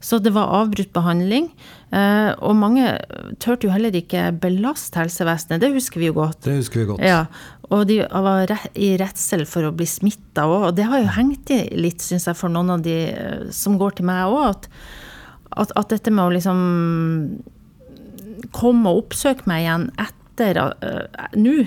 Så 0.00 0.18
det 0.24 0.32
var 0.32 0.48
avbrutt 0.56 0.92
behandling. 0.96 1.50
Uh, 1.92 2.32
og 2.40 2.56
mange 2.56 2.86
turte 3.42 3.66
jo 3.66 3.72
heller 3.74 3.94
ikke 3.96 4.30
belaste 4.40 4.96
helsevesenet, 5.00 5.60
det 5.60 5.72
husker 5.74 6.00
vi 6.00 6.08
jo 6.08 6.16
godt. 6.20 6.40
Det 6.46 6.56
husker 6.56 6.82
vi 6.82 6.86
godt. 6.92 7.04
Ja, 7.04 7.26
og 7.70 7.84
de 7.90 8.00
var 8.08 8.50
i 8.74 8.94
redsel 9.00 9.44
for 9.48 9.68
å 9.68 9.74
bli 9.76 9.86
smitta 9.90 10.46
òg. 10.48 10.70
Og 10.70 10.78
det 10.78 10.88
har 10.90 11.02
jo 11.02 11.12
hengt 11.18 11.52
i 11.54 11.62
litt, 11.78 12.00
syns 12.02 12.26
jeg, 12.30 12.38
for 12.38 12.52
noen 12.52 12.72
av 12.78 12.84
de 12.86 12.96
eh, 13.10 13.44
som 13.54 13.76
går 13.80 13.98
til 13.98 14.08
meg 14.08 14.32
òg. 14.32 14.54
At, 14.54 14.70
at, 15.66 15.74
at, 15.76 15.92
dette 15.92 16.14
med 16.14 16.24
å 16.24 16.34
liksom 16.34 16.58
komme 18.56 18.90
og 18.90 19.04
oppsøke 19.04 19.46
meg 19.50 19.66
igjen 19.66 19.86
etter 20.00 20.62
uh, 20.64 21.28
nå 21.36 21.58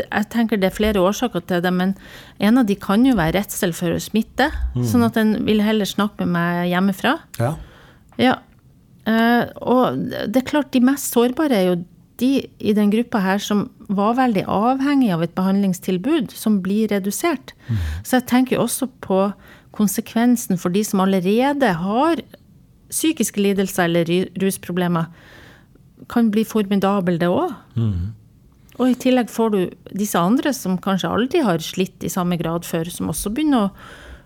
jeg 0.00 0.28
tenker 0.32 0.60
det 0.60 0.70
er 0.70 0.76
flere 0.76 1.02
årsaker 1.02 1.44
til 1.48 1.62
det, 1.64 1.72
men 1.74 1.94
en 2.40 2.60
av 2.60 2.68
de 2.68 2.76
kan 2.80 3.04
jo 3.06 3.16
være 3.18 3.36
redsel 3.40 3.74
for 3.76 3.92
å 3.92 4.00
smitte. 4.02 4.48
Mm. 4.76 4.86
Sånn 4.88 5.06
at 5.06 5.18
en 5.20 5.34
vil 5.46 5.62
heller 5.64 5.88
snakke 5.88 6.24
med 6.24 6.32
meg 6.36 6.70
hjemmefra. 6.72 7.16
Ja. 7.42 7.54
ja. 8.20 8.36
Uh, 9.02 9.48
og 9.58 10.04
det 10.30 10.42
er 10.42 10.48
klart, 10.48 10.70
de 10.72 10.84
mest 10.84 11.10
sårbare 11.12 11.58
er 11.58 11.66
jo 11.72 11.80
de 12.22 12.30
i 12.62 12.74
den 12.76 12.92
gruppa 12.92 13.18
her 13.22 13.40
som 13.42 13.66
var 13.92 14.14
veldig 14.18 14.44
avhengig 14.46 15.10
av 15.14 15.24
et 15.24 15.34
behandlingstilbud 15.36 16.32
som 16.36 16.60
blir 16.64 16.92
redusert. 16.92 17.54
Mm. 17.66 17.82
Så 18.06 18.20
jeg 18.20 18.28
tenker 18.30 18.56
jo 18.56 18.64
også 18.66 18.88
på 19.04 19.24
konsekvensen 19.74 20.60
for 20.60 20.74
de 20.74 20.84
som 20.86 21.02
allerede 21.02 21.72
har 21.80 22.22
psykiske 22.92 23.40
lidelser 23.40 23.88
eller 23.88 24.10
rusproblemer. 24.40 25.08
Kan 26.12 26.30
bli 26.34 26.44
formidabel, 26.44 27.18
det 27.20 27.30
òg. 27.32 27.54
Mm. 27.76 28.12
Og 28.82 28.90
i 28.90 28.98
tillegg 28.98 29.30
får 29.30 29.52
du 29.54 29.60
disse 29.94 30.18
andre 30.18 30.50
som 30.56 30.78
kanskje 30.82 31.10
aldri 31.14 31.42
har 31.46 31.62
slitt 31.62 32.02
i 32.02 32.10
samme 32.10 32.38
grad 32.40 32.66
før, 32.66 32.90
som 32.90 33.12
også 33.12 33.30
begynner 33.30 33.68
å 33.68 33.74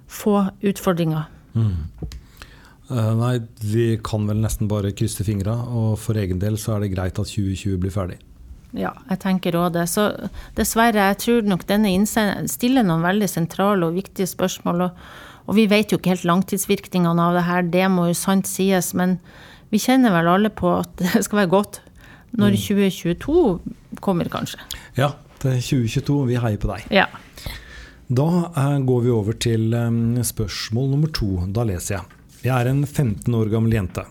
få 0.08 0.38
utfordringer. 0.64 1.26
Mm. 1.52 1.74
Uh, 2.86 3.12
nei, 3.18 3.34
vi 3.60 3.86
kan 4.06 4.24
vel 4.30 4.40
nesten 4.40 4.70
bare 4.70 4.94
krysse 4.96 5.26
fingra, 5.26 5.58
og 5.66 5.98
for 6.00 6.16
egen 6.16 6.40
del 6.40 6.56
så 6.60 6.76
er 6.76 6.86
det 6.86 6.94
greit 6.94 7.18
at 7.18 7.28
2020 7.28 7.80
blir 7.82 7.92
ferdig. 7.92 8.20
Ja, 8.76 8.92
jeg 9.10 9.20
tenker 9.22 9.56
òg 9.58 9.74
det. 9.76 9.86
Så 9.90 10.08
dessverre, 10.56 11.10
jeg 11.10 11.20
tror 11.22 11.48
nok 11.48 11.64
denne 11.68 11.92
stiller 12.50 12.86
noen 12.86 13.04
veldig 13.04 13.28
sentrale 13.30 13.88
og 13.88 13.96
viktige 13.96 14.28
spørsmål. 14.30 14.86
Og, 14.88 15.02
og, 15.46 15.52
vi 15.58 15.66
vet 15.70 15.92
jo 15.92 16.00
ikke 16.00 16.14
helt 16.14 16.28
langtidsvirkningene 16.28 17.28
av 17.28 17.36
det 17.36 17.44
her, 17.48 17.68
det 17.76 17.86
må 17.92 18.08
jo 18.10 18.18
sant 18.18 18.48
sies. 18.50 18.92
Men 18.98 19.18
vi 19.72 19.82
kjenner 19.82 20.14
vel 20.14 20.30
alle 20.32 20.52
på 20.52 20.78
at 20.80 20.92
det 21.02 21.24
skal 21.26 21.44
være 21.44 21.54
godt 21.56 21.80
når 22.36 22.56
mm. 22.56 22.60
2022 22.62 24.00
kommer, 24.04 24.30
kanskje. 24.32 24.60
Ja, 24.98 25.14
det 25.42 25.56
er 25.56 25.62
2022. 25.62 26.18
Vi 26.30 26.40
heier 26.42 26.60
på 26.60 26.72
deg. 26.72 26.90
Ja. 26.94 27.06
Da 28.06 28.28
uh, 28.54 28.76
går 28.86 29.06
vi 29.06 29.14
over 29.14 29.38
til 29.40 29.72
um, 29.74 30.18
spørsmål 30.24 30.92
nummer 30.92 31.10
to. 31.10 31.30
Da 31.50 31.66
leser 31.66 31.98
jeg. 31.98 32.20
Jeg 32.46 32.54
er 32.54 32.70
en 32.70 32.84
15 32.86 33.34
år 33.34 33.50
gammel 33.50 33.74
jente. 33.74 34.04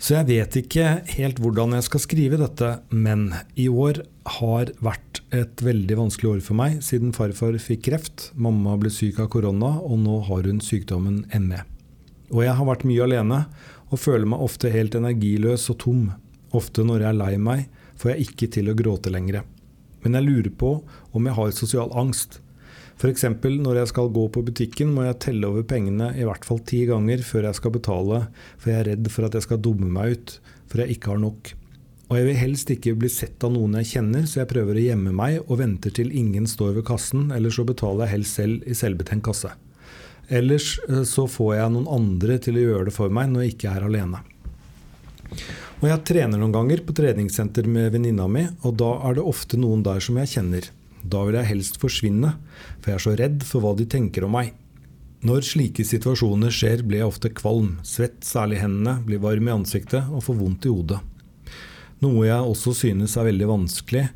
Så 0.00 0.14
jeg 0.16 0.30
vet 0.30 0.56
ikke 0.62 0.84
helt 1.12 1.40
hvordan 1.44 1.74
jeg 1.76 1.84
skal 1.84 2.00
skrive 2.00 2.38
dette, 2.40 2.70
men 2.88 3.34
i 3.60 3.66
år 3.68 4.00
har 4.40 4.70
vært 4.80 5.20
et 5.36 5.60
veldig 5.60 5.98
vanskelig 5.98 6.30
år 6.30 6.40
for 6.46 6.56
meg, 6.56 6.78
siden 6.84 7.12
farfar 7.12 7.58
fikk 7.60 7.84
kreft, 7.90 8.30
mamma 8.32 8.78
ble 8.80 8.88
syk 8.94 9.20
av 9.20 9.28
korona, 9.34 9.74
og 9.84 10.00
nå 10.00 10.22
har 10.30 10.48
hun 10.48 10.62
sykdommen 10.64 11.26
ME. 11.44 11.60
Og 12.32 12.46
jeg 12.46 12.56
har 12.56 12.68
vært 12.70 12.86
mye 12.88 13.04
alene, 13.04 13.42
og 13.90 14.00
føler 14.00 14.24
meg 14.32 14.40
ofte 14.40 14.72
helt 14.72 14.96
energiløs 14.96 15.68
og 15.74 15.80
tom. 15.84 16.02
Ofte 16.56 16.84
når 16.86 17.04
jeg 17.04 17.10
er 17.12 17.18
lei 17.18 17.32
meg, 17.38 17.66
får 18.00 18.14
jeg 18.14 18.28
ikke 18.28 18.48
til 18.56 18.70
å 18.70 18.76
gråte 18.78 19.12
lenger. 19.12 19.44
Men 20.02 20.16
jeg 20.16 20.26
lurer 20.26 20.54
på 20.56 20.70
om 21.16 21.28
jeg 21.28 21.36
har 21.36 21.52
sosial 21.54 21.92
angst. 21.98 22.40
F.eks. 23.00 23.24
når 23.24 23.78
jeg 23.80 23.90
skal 23.92 24.10
gå 24.12 24.26
på 24.28 24.42
butikken, 24.44 24.90
må 24.92 25.06
jeg 25.06 25.20
telle 25.24 25.48
over 25.48 25.64
pengene 25.64 26.10
i 26.18 26.26
hvert 26.28 26.44
fall 26.44 26.60
ti 26.68 26.82
ganger 26.88 27.22
før 27.24 27.48
jeg 27.48 27.56
skal 27.56 27.72
betale, 27.76 28.18
for 28.60 28.72
jeg 28.72 28.80
er 28.80 28.90
redd 28.92 29.08
for 29.12 29.28
at 29.28 29.38
jeg 29.38 29.46
skal 29.46 29.62
dumme 29.64 29.88
meg 29.88 30.16
ut, 30.18 30.34
for 30.68 30.82
jeg 30.82 30.98
ikke 30.98 31.14
har 31.14 31.22
nok. 31.22 31.54
Og 32.10 32.18
jeg 32.18 32.26
vil 32.26 32.38
helst 32.40 32.70
ikke 32.74 32.96
bli 32.98 33.08
sett 33.12 33.44
av 33.46 33.54
noen 33.54 33.78
jeg 33.78 33.92
kjenner, 33.92 34.26
så 34.26 34.42
jeg 34.42 34.50
prøver 34.50 34.76
å 34.76 34.84
gjemme 34.84 35.14
meg 35.16 35.38
og 35.46 35.60
venter 35.62 35.94
til 35.94 36.10
ingen 36.10 36.48
står 36.50 36.74
ved 36.80 36.88
kassen, 36.90 37.28
eller 37.32 37.54
så 37.54 37.64
betaler 37.68 38.08
jeg 38.08 38.16
helst 38.16 38.40
selv 38.40 38.66
i 38.66 38.76
selvbetent 38.76 39.24
kasse. 39.24 39.52
Ellers 40.30 40.74
eh, 40.88 41.04
så 41.06 41.24
får 41.30 41.54
jeg 41.56 41.74
noen 41.74 41.88
andre 41.90 42.36
til 42.42 42.58
å 42.58 42.66
gjøre 42.66 42.90
det 42.90 42.96
for 42.98 43.14
meg 43.14 43.30
når 43.30 43.46
jeg 43.46 43.54
ikke 43.54 43.76
er 43.78 43.86
alene. 43.86 44.20
Og 45.80 45.86
jeg 45.88 46.04
trener 46.04 46.36
noen 46.36 46.52
ganger 46.52 46.82
på 46.84 46.92
treningssenter 46.92 47.64
med 47.64 47.94
venninna 47.94 48.26
mi, 48.28 48.42
og 48.68 48.74
da 48.82 48.90
er 49.08 49.16
det 49.16 49.24
ofte 49.24 49.56
noen 49.56 49.80
der 49.84 50.02
som 50.04 50.18
jeg 50.20 50.28
kjenner. 50.34 50.66
Da 51.00 51.22
vil 51.24 51.38
jeg 51.38 51.48
helst 51.54 51.78
forsvinne, 51.80 52.34
for 52.82 52.92
jeg 52.92 52.98
er 52.98 53.04
så 53.06 53.14
redd 53.16 53.46
for 53.48 53.64
hva 53.64 53.72
de 53.78 53.86
tenker 53.88 54.26
om 54.26 54.36
meg. 54.36 54.52
Når 55.24 55.44
slike 55.44 55.84
situasjoner 55.84 56.52
skjer, 56.52 56.84
blir 56.84 57.00
jeg 57.00 57.08
ofte 57.08 57.32
kvalm, 57.32 57.78
svett 57.84 58.20
særlig 58.24 58.60
hendene, 58.60 58.98
blir 59.04 59.24
varm 59.24 59.48
i 59.48 59.54
ansiktet 59.54 60.12
og 60.12 60.24
får 60.26 60.36
vondt 60.36 60.68
i 60.68 60.74
hodet. 60.74 61.00
Noe 62.04 62.28
jeg 62.28 62.52
også 62.52 62.76
synes 62.76 63.16
er 63.16 63.28
veldig 63.28 63.48
vanskelig, 63.48 64.06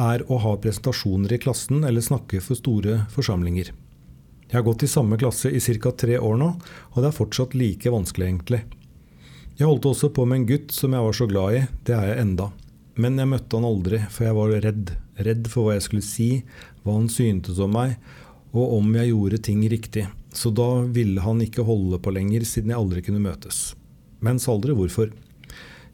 er 0.00 0.24
å 0.28 0.38
ha 0.44 0.54
presentasjoner 0.60 1.36
i 1.36 1.40
klassen 1.40 1.84
eller 1.88 2.04
snakke 2.04 2.40
for 2.44 2.58
store 2.58 3.04
forsamlinger. 3.12 3.72
Jeg 4.48 4.56
har 4.56 4.64
gått 4.66 4.84
i 4.84 4.92
samme 4.92 5.16
klasse 5.20 5.48
i 5.48 5.60
ca. 5.60 5.92
tre 5.92 6.18
år 6.18 6.40
nå, 6.40 6.54
og 6.92 6.98
det 7.00 7.08
er 7.08 7.16
fortsatt 7.16 7.56
like 7.56 7.92
vanskelig, 7.92 8.28
egentlig. 8.28 8.64
Jeg 9.54 9.68
holdt 9.68 9.86
også 9.86 10.08
på 10.10 10.24
med 10.26 10.40
en 10.40 10.46
gutt 10.48 10.72
som 10.74 10.94
jeg 10.96 11.04
var 11.04 11.14
så 11.14 11.26
glad 11.30 11.54
i, 11.54 11.58
det 11.86 11.94
er 11.94 12.08
jeg 12.10 12.22
enda. 12.24 12.48
Men 12.98 13.18
jeg 13.20 13.30
møtte 13.30 13.54
han 13.54 13.66
aldri, 13.68 14.00
for 14.10 14.26
jeg 14.26 14.34
var 14.34 14.54
redd. 14.64 14.88
Redd 15.26 15.50
for 15.50 15.66
hva 15.66 15.76
jeg 15.76 15.84
skulle 15.84 16.06
si, 16.06 16.28
hva 16.82 16.96
han 16.96 17.06
syntes 17.10 17.60
om 17.62 17.70
meg, 17.74 17.94
og 18.50 18.72
om 18.80 18.88
jeg 18.98 19.12
gjorde 19.12 19.38
ting 19.46 19.60
riktig. 19.70 20.08
Så 20.34 20.50
da 20.50 20.82
ville 20.96 21.22
han 21.22 21.42
ikke 21.44 21.66
holde 21.66 22.00
på 22.02 22.14
lenger, 22.16 22.42
siden 22.50 22.72
jeg 22.72 22.80
aldri 22.80 23.04
kunne 23.06 23.22
møtes. 23.22 23.60
Men 24.26 24.40
sa 24.42 24.56
aldri 24.56 24.74
hvorfor. 24.74 25.12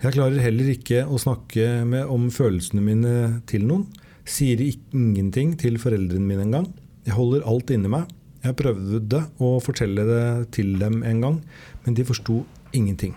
Jeg 0.01 0.17
klarer 0.17 0.41
heller 0.41 0.73
ikke 0.73 1.05
å 1.05 1.21
snakke 1.21 1.83
med, 1.85 2.09
om 2.09 2.31
følelsene 2.33 2.85
mine 2.85 3.13
til 3.51 3.69
noen. 3.69 3.85
Sier 4.25 4.63
ingenting 4.65 5.53
til 5.61 5.77
foreldrene 5.83 6.25
mine 6.25 6.49
engang. 6.49 6.71
Jeg 7.05 7.19
holder 7.19 7.45
alt 7.45 7.77
inni 7.77 7.93
meg. 7.93 8.09
Jeg 8.41 8.57
prøvde 8.57 9.21
å 9.37 9.53
fortelle 9.61 10.09
det 10.09 10.25
til 10.57 10.79
dem 10.81 11.03
en 11.05 11.21
gang, 11.27 11.39
men 11.85 12.01
de 12.01 12.09
forsto 12.09 12.41
ingenting. 12.73 13.13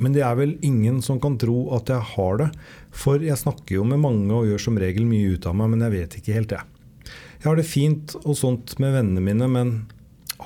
Men 0.00 0.14
det 0.16 0.24
er 0.24 0.36
vel 0.38 0.56
ingen 0.64 1.02
som 1.04 1.20
kan 1.20 1.36
tro 1.40 1.68
at 1.76 1.90
jeg 1.92 2.00
har 2.14 2.40
det, 2.40 2.50
for 2.90 3.22
jeg 3.22 3.36
snakker 3.36 3.76
jo 3.76 3.86
med 3.86 4.00
mange 4.00 4.32
og 4.32 4.48
gjør 4.48 4.62
som 4.64 4.78
regel 4.80 5.04
mye 5.08 5.36
ut 5.36 5.48
av 5.48 5.56
meg, 5.58 5.72
men 5.74 5.84
jeg 5.84 5.94
vet 5.96 6.16
ikke 6.20 6.36
helt, 6.38 6.54
jeg. 6.56 7.12
Jeg 7.40 7.48
har 7.48 7.56
det 7.56 7.68
fint 7.68 8.14
og 8.22 8.36
sånt 8.36 8.74
med 8.80 8.94
vennene 8.96 9.24
mine, 9.24 9.48
men 9.48 9.74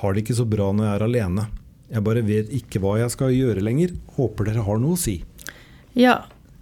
har 0.01 0.13
det 0.13 0.25
ikke 0.25 0.37
så 0.37 0.45
bra 0.47 0.69
når 0.75 0.87
jeg 0.87 0.95
er 0.97 1.07
alene. 1.07 1.47
Jeg 1.91 2.03
bare 2.05 2.23
vet 2.27 2.51
ikke 2.55 2.81
hva 2.83 2.97
jeg 2.99 3.13
skal 3.13 3.33
gjøre 3.35 3.63
lenger. 3.63 3.95
Håper 4.17 4.49
dere 4.49 4.63
har 4.65 4.79
noe 4.81 4.95
å 4.95 4.99
si. 4.99 5.17
Ja, 5.95 6.21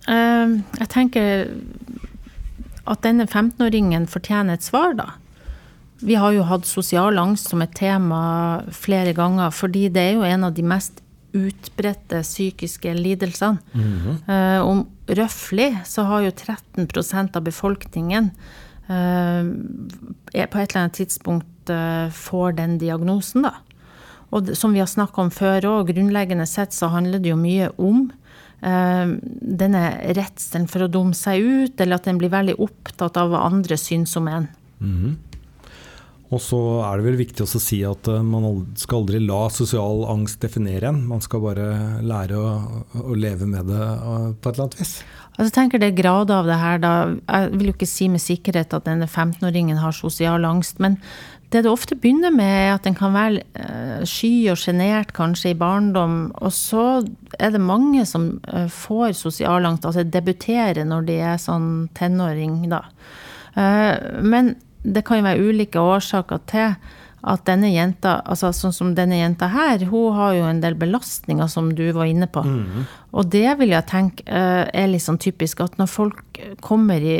øh, 0.09 0.57
jeg 0.79 0.89
tenker 0.93 1.45
at 2.83 3.03
denne 3.05 3.25
15-åringen 3.25 4.09
fortjener 4.11 4.57
et 4.57 4.65
svar, 4.65 4.97
da. 4.97 5.13
Vi 6.03 6.17
har 6.19 6.33
jo 6.35 6.43
hatt 6.49 6.67
sosial 6.67 7.17
angst 7.21 7.51
som 7.53 7.61
et 7.63 7.75
tema 7.77 8.63
flere 8.75 9.13
ganger, 9.15 9.53
fordi 9.55 9.87
det 9.93 10.09
er 10.09 10.17
jo 10.17 10.25
en 10.27 10.49
av 10.49 10.57
de 10.57 10.65
mest 10.67 11.02
utbredte 11.33 12.21
psykiske 12.23 12.93
lidelsene. 12.93 13.57
Mm 13.73 13.99
-hmm. 13.99 14.59
om 14.61 14.87
røftlig 15.07 15.79
så 15.85 16.03
har 16.03 16.21
jo 16.21 16.31
13% 16.31 17.37
av 17.37 17.43
befolkningen 17.43 18.31
uh, 18.89 19.43
på 20.33 20.59
et 20.59 20.69
eller 20.69 20.81
annet 20.81 20.93
tidspunkt 20.93 21.69
uh, 21.69 22.09
får 22.09 22.51
den 22.51 22.77
diagnosen, 22.77 23.41
da. 23.41 23.53
Og 24.31 24.45
det, 24.45 24.55
som 24.57 24.73
vi 24.73 24.79
har 24.79 24.87
snakka 24.87 25.21
om 25.21 25.31
før 25.31 25.61
òg, 25.61 25.87
grunnleggende 25.93 26.45
sett 26.45 26.73
så 26.73 26.87
handler 26.87 27.19
det 27.19 27.29
jo 27.29 27.35
mye 27.37 27.69
om 27.77 28.11
denne 28.63 30.13
redselen 30.15 30.69
for 30.71 30.83
å 30.83 30.87
dumme 30.87 31.13
seg 31.13 31.41
ut, 31.43 31.81
eller 31.81 31.95
at 31.95 32.07
en 32.07 32.17
blir 32.17 32.29
veldig 32.29 32.55
opptatt 32.63 33.17
av 33.17 33.29
hva 33.29 33.43
andre 33.43 33.77
syns 33.77 34.15
om 34.15 34.27
en. 34.27 34.47
Mm 34.79 34.95
-hmm. 34.99 35.32
Og 36.31 36.41
så 36.41 36.59
er 36.85 36.97
det 36.97 37.05
vel 37.05 37.19
viktig 37.19 37.43
å 37.45 37.61
si 37.61 37.81
at 37.85 38.07
eh, 38.09 38.23
man 38.25 38.63
skal 38.79 39.03
aldri 39.03 39.19
la 39.21 39.41
sosial 39.53 40.05
angst 40.09 40.41
definere 40.41 40.89
en. 40.89 41.03
Man 41.09 41.21
skal 41.23 41.43
bare 41.43 41.67
lære 42.01 42.39
å, 42.39 42.53
å, 43.03 43.17
leve 43.17 43.49
med 43.49 43.69
det 43.69 43.81
eh, 43.81 44.31
på 44.33 44.49
et 44.49 44.55
eller 44.55 44.65
annet 44.65 44.79
vis. 44.79 44.95
Altså, 45.33 45.51
tenker 45.53 45.81
det 45.81 45.91
er 45.91 45.99
grader 45.99 46.41
av 46.41 46.49
det 46.49 46.57
her. 46.61 46.81
Da. 46.81 46.95
Jeg 47.27 47.53
vil 47.53 47.69
jo 47.69 47.75
ikke 47.75 47.89
si 47.89 48.09
med 48.09 48.23
sikkerhet 48.23 48.73
at 48.73 48.89
denne 48.89 49.09
15-åringen 49.09 49.81
har 49.81 49.95
sosial 49.97 50.47
angst. 50.49 50.81
Men 50.83 50.97
det 51.53 51.65
det 51.67 51.69
ofte 51.69 51.97
begynner 51.99 52.33
med, 52.33 52.49
er 52.49 52.73
at 52.79 52.89
en 52.89 52.97
kan 52.97 53.13
være 53.13 53.43
uh, 53.59 54.01
sky 54.09 54.49
og 54.49 54.57
sjenert 54.57 55.11
kanskje 55.13 55.51
i 55.51 55.57
barndom. 55.57 56.31
Og 56.41 56.53
så 56.53 56.85
er 57.37 57.53
det 57.53 57.61
mange 57.61 58.07
som 58.09 58.31
får 58.73 59.13
sosial 59.19 59.69
angst, 59.69 59.85
altså 59.85 60.05
debuterer 60.05 60.81
når 60.89 61.09
de 61.09 61.19
er 61.29 61.41
sånn 61.41 61.91
tenåring, 61.97 62.63
da. 62.73 62.81
Men 63.53 64.55
det 64.83 65.05
kan 65.07 65.19
jo 65.19 65.27
være 65.27 65.47
ulike 65.49 65.81
årsaker 65.81 66.43
til 66.51 66.75
at 67.23 67.45
denne 67.47 67.69
jenta, 67.71 68.17
altså 68.27 68.49
sånn 68.51 68.73
som 68.75 68.89
denne 68.97 69.15
jenta 69.21 69.47
her, 69.47 69.85
hun 69.87 70.11
har 70.17 70.33
jo 70.35 70.43
en 70.49 70.59
del 70.59 70.75
belastninger, 70.75 71.47
som 71.47 71.69
du 71.71 71.85
var 71.95 72.09
inne 72.11 72.27
på. 72.27 72.43
Mm. 72.43 72.81
Og 73.15 73.29
det 73.31 73.45
vil 73.61 73.71
jeg 73.71 73.87
tenke 73.87 74.25
eh, 74.27 74.63
er 74.67 74.89
litt 74.91 75.05
sånn 75.05 75.21
typisk, 75.23 75.61
at 75.63 75.77
når 75.79 75.87
folk 75.87 76.41
kommer 76.65 76.99
i 76.99 77.15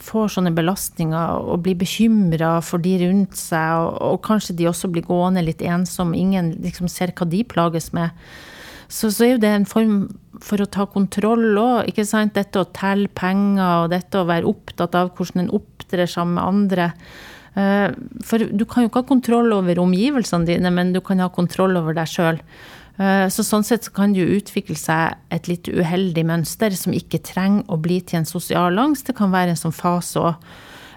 får 0.00 0.32
sånne 0.38 0.54
belastninger 0.56 1.44
og 1.44 1.60
blir 1.66 1.76
bekymra 1.76 2.54
for 2.64 2.80
de 2.80 2.94
rundt 3.04 3.36
seg, 3.36 3.82
og, 3.82 3.98
og, 4.14 4.22
kanskje 4.24 4.56
de 4.62 4.70
også 4.70 4.88
blir 4.94 5.04
gående 5.04 5.44
litt 5.44 5.60
ensomme, 5.60 6.16
ingen 6.16 6.54
liksom 6.64 6.88
ser 6.88 7.12
hva 7.12 7.28
de 7.28 7.44
plages 7.44 7.92
med, 7.92 8.16
så, 8.88 9.10
så 9.12 9.24
er 9.24 9.34
jo 9.34 9.42
det 9.42 9.50
en 9.52 9.68
form 9.68 9.96
for 10.44 10.62
å 10.62 10.68
ta 10.70 10.86
kontroll 10.88 11.58
òg. 11.60 11.90
Dette 11.92 12.62
å 12.62 12.70
telle 12.74 13.10
penger 13.12 13.84
og 13.84 13.90
dette 13.92 14.20
å 14.20 14.28
være 14.28 14.48
opptatt 14.48 14.96
av 14.96 15.12
hvordan 15.16 15.44
en 15.44 15.52
opptrer 15.58 16.08
sammen 16.08 16.38
med 16.38 16.48
andre. 16.48 16.88
Eh, 17.58 17.88
for 18.24 18.44
du 18.48 18.64
kan 18.68 18.84
jo 18.84 18.90
ikke 18.90 19.02
ha 19.02 19.10
kontroll 19.10 19.52
over 19.56 19.82
omgivelsene 19.82 20.48
dine, 20.48 20.72
men 20.72 20.94
du 20.94 21.02
kan 21.04 21.20
ha 21.20 21.28
kontroll 21.32 21.76
over 21.80 21.96
deg 21.96 22.08
sjøl. 22.10 22.40
Eh, 22.98 23.26
så 23.30 23.44
sånn 23.46 23.66
sett 23.66 23.90
kan 23.94 24.14
det 24.14 24.24
jo 24.24 24.38
utvikle 24.40 24.78
seg 24.78 25.18
et 25.34 25.50
litt 25.50 25.68
uheldig 25.68 26.24
mønster 26.28 26.74
som 26.74 26.96
ikke 26.96 27.22
trenger 27.26 27.68
å 27.70 27.78
bli 27.82 28.00
til 28.00 28.22
en 28.22 28.30
sosial 28.30 28.80
angst. 28.80 29.10
Det 29.10 29.18
kan 29.18 29.34
være 29.34 29.54
en 29.54 29.62
sånn 29.66 29.76
fase 29.76 30.22
òg. 30.30 30.48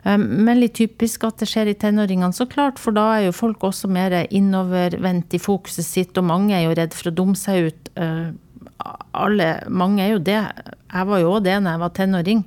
Eh, 0.04 0.18
men 0.18 0.60
litt 0.60 0.78
typisk 0.80 1.26
at 1.28 1.42
det 1.42 1.50
skjer 1.52 1.72
i 1.72 1.78
tenåringene, 1.78 2.34
så 2.36 2.48
klart, 2.50 2.82
for 2.82 2.96
da 2.96 3.08
er 3.16 3.28
jo 3.28 3.38
folk 3.38 3.64
også 3.68 3.90
mer 3.92 4.16
innovervendt 4.30 5.38
i 5.38 5.42
fokuset 5.42 5.88
sitt, 5.88 6.18
og 6.18 6.30
mange 6.30 6.56
er 6.58 6.68
jo 6.68 6.78
redd 6.78 6.96
for 6.98 7.12
å 7.12 7.16
dumme 7.22 7.40
seg 7.40 7.72
ut. 7.72 7.92
Alle, 9.14 9.50
mange 9.70 10.04
er 10.04 10.16
jo 10.16 10.22
det. 10.26 10.40
Jeg 10.42 11.10
var 11.10 11.22
jo 11.22 11.36
òg 11.36 11.44
det 11.46 11.58
når 11.62 11.76
jeg 11.76 11.84
var 11.84 11.98
tenåring. 11.98 12.46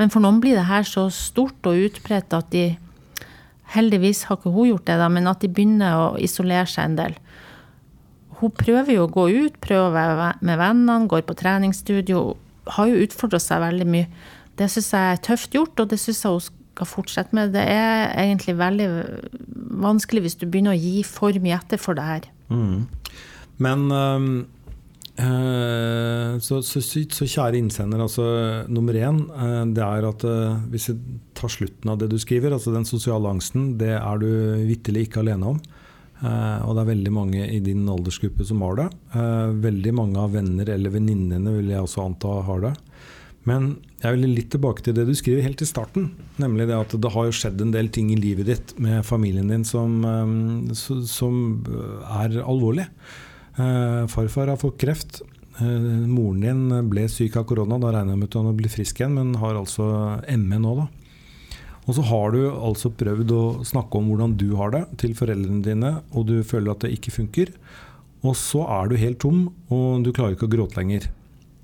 Men 0.00 0.10
for 0.12 0.24
noen 0.24 0.40
blir 0.42 0.56
det 0.56 0.70
her 0.70 0.86
så 0.88 1.06
stort 1.12 1.68
og 1.68 1.88
utbredt 1.88 2.34
at 2.36 2.48
de 2.54 2.72
Heldigvis 3.72 4.26
har 4.28 4.36
ikke 4.36 4.50
hun 4.52 4.66
gjort 4.68 4.84
det, 4.84 4.98
da, 5.00 5.06
men 5.08 5.28
at 5.30 5.40
de 5.40 5.48
begynner 5.48 5.96
å 5.96 6.08
isolere 6.20 6.68
seg 6.68 6.90
en 6.90 6.96
del. 6.98 7.14
Hun 8.42 8.52
prøver 8.52 8.90
jo 8.98 9.06
å 9.06 9.12
gå 9.12 9.28
ut, 9.46 9.54
prøver 9.64 9.86
å 9.86 9.94
være 9.94 10.26
med 10.44 10.58
vennene, 10.60 11.08
går 11.08 11.22
på 11.24 11.36
treningsstudio. 11.40 12.34
Har 12.76 12.90
jo 12.90 13.00
utfordra 13.06 13.40
seg 13.40 13.62
veldig 13.62 13.86
mye. 13.88 14.10
Det 14.60 14.68
syns 14.68 14.90
jeg 14.92 15.14
er 15.14 15.22
tøft 15.24 15.56
gjort, 15.56 15.80
og 15.80 15.88
det 15.88 16.00
syns 16.02 16.20
jeg 16.20 16.34
hun 16.36 16.58
skal 16.72 16.88
fortsette 16.88 17.36
med. 17.36 17.52
Det 17.54 17.62
er 17.62 18.10
egentlig 18.24 18.56
veldig 18.58 18.88
vanskelig 19.84 20.26
hvis 20.26 20.40
du 20.40 20.48
begynner 20.48 20.74
å 20.74 20.80
gi 20.80 21.04
for 21.06 21.36
mye 21.44 21.60
etter 21.60 21.80
for 21.80 21.98
det 21.98 22.08
her. 22.08 22.26
Mm. 22.52 22.88
Men 23.62 23.86
øh, 23.92 24.26
Eh, 25.12 26.38
så, 26.40 26.62
så, 26.64 26.80
så, 26.80 27.26
kjære 27.28 27.58
innsender, 27.60 28.00
altså 28.00 28.24
nummer 28.72 28.96
én 28.96 29.18
eh, 29.28 29.58
det 29.76 29.82
er 29.84 30.06
at 30.08 30.24
eh, 30.24 30.62
hvis 30.72 30.88
vi 30.88 30.94
tar 31.36 31.52
slutten 31.52 31.92
av 31.92 31.98
det 32.00 32.08
du 32.08 32.16
skriver, 32.20 32.54
altså 32.56 32.72
den 32.72 32.88
sosiale 32.88 33.28
angsten, 33.28 33.74
det 33.80 33.92
er 33.98 34.22
du 34.22 34.30
vitterlig 34.70 35.08
ikke 35.08 35.22
alene 35.24 35.54
om. 35.54 35.62
Og 36.22 36.76
det 36.76 36.82
er 36.84 36.86
veldig 36.86 37.10
mange 37.10 37.46
i 37.50 37.56
din 37.66 37.80
aldersgruppe 37.90 38.44
som 38.46 38.60
har 38.62 38.76
det. 38.78 38.84
Veldig 39.58 39.92
mange 39.98 40.20
av 40.22 40.36
venner 40.36 40.68
eller 40.70 40.92
venninnene 40.94 41.50
vil 41.56 41.72
jeg 41.72 41.82
også 41.82 42.04
anta 42.04 42.36
har 42.46 42.60
det. 42.62 42.70
Men 43.48 43.72
jeg 44.02 44.14
vil 44.14 44.34
litt 44.36 44.52
tilbake 44.54 44.84
til 44.86 44.94
det 44.94 45.08
du 45.08 45.12
skriver 45.18 45.42
helt 45.46 45.62
i 45.64 45.66
starten. 45.66 46.12
Nemlig 46.42 46.68
det 46.70 46.78
at 46.78 46.94
det 46.94 47.10
har 47.14 47.26
jo 47.26 47.34
skjedd 47.34 47.62
en 47.64 47.74
del 47.74 47.90
ting 47.94 48.12
i 48.14 48.18
livet 48.18 48.46
ditt 48.46 48.74
med 48.82 49.02
familien 49.06 49.50
din 49.50 49.66
som, 49.66 49.98
som 50.74 51.36
er 52.22 52.38
alvorlig. 52.44 52.86
Eh, 53.58 54.02
farfar 54.12 54.52
har 54.52 54.60
fått 54.60 54.78
kreft. 54.80 55.22
Eh, 55.58 56.06
moren 56.08 56.42
din 56.44 56.90
ble 56.90 57.08
syk 57.10 57.36
av 57.40 57.48
korona. 57.50 57.80
Da 57.82 57.92
regner 57.92 58.14
jeg 58.14 58.22
med 58.22 58.30
at 58.30 58.38
han 58.38 58.58
blitt 58.58 58.76
frisk 58.76 59.02
igjen, 59.02 59.18
men 59.18 59.38
har 59.42 59.58
altså 59.58 59.86
ME 60.38 60.60
nå, 60.62 60.76
da. 60.84 60.88
Og 61.82 61.96
så 61.96 62.04
har 62.06 62.30
du 62.30 62.42
altså 62.46 62.92
prøvd 62.94 63.32
å 63.34 63.44
snakke 63.66 63.98
om 63.98 64.12
hvordan 64.12 64.36
du 64.38 64.52
har 64.60 64.70
det 64.74 64.84
til 65.02 65.16
foreldrene 65.18 65.64
dine, 65.66 65.96
og 66.14 66.28
du 66.28 66.36
føler 66.46 66.72
at 66.72 66.84
det 66.84 66.92
ikke 66.94 67.14
funker. 67.16 67.50
Og 68.22 68.36
så 68.38 68.62
er 68.70 68.86
du 68.86 69.00
helt 69.00 69.18
tom, 69.22 69.48
og 69.66 70.06
du 70.06 70.12
klarer 70.14 70.36
ikke 70.36 70.46
å 70.46 70.52
gråte 70.52 70.78
lenger. 70.78 71.08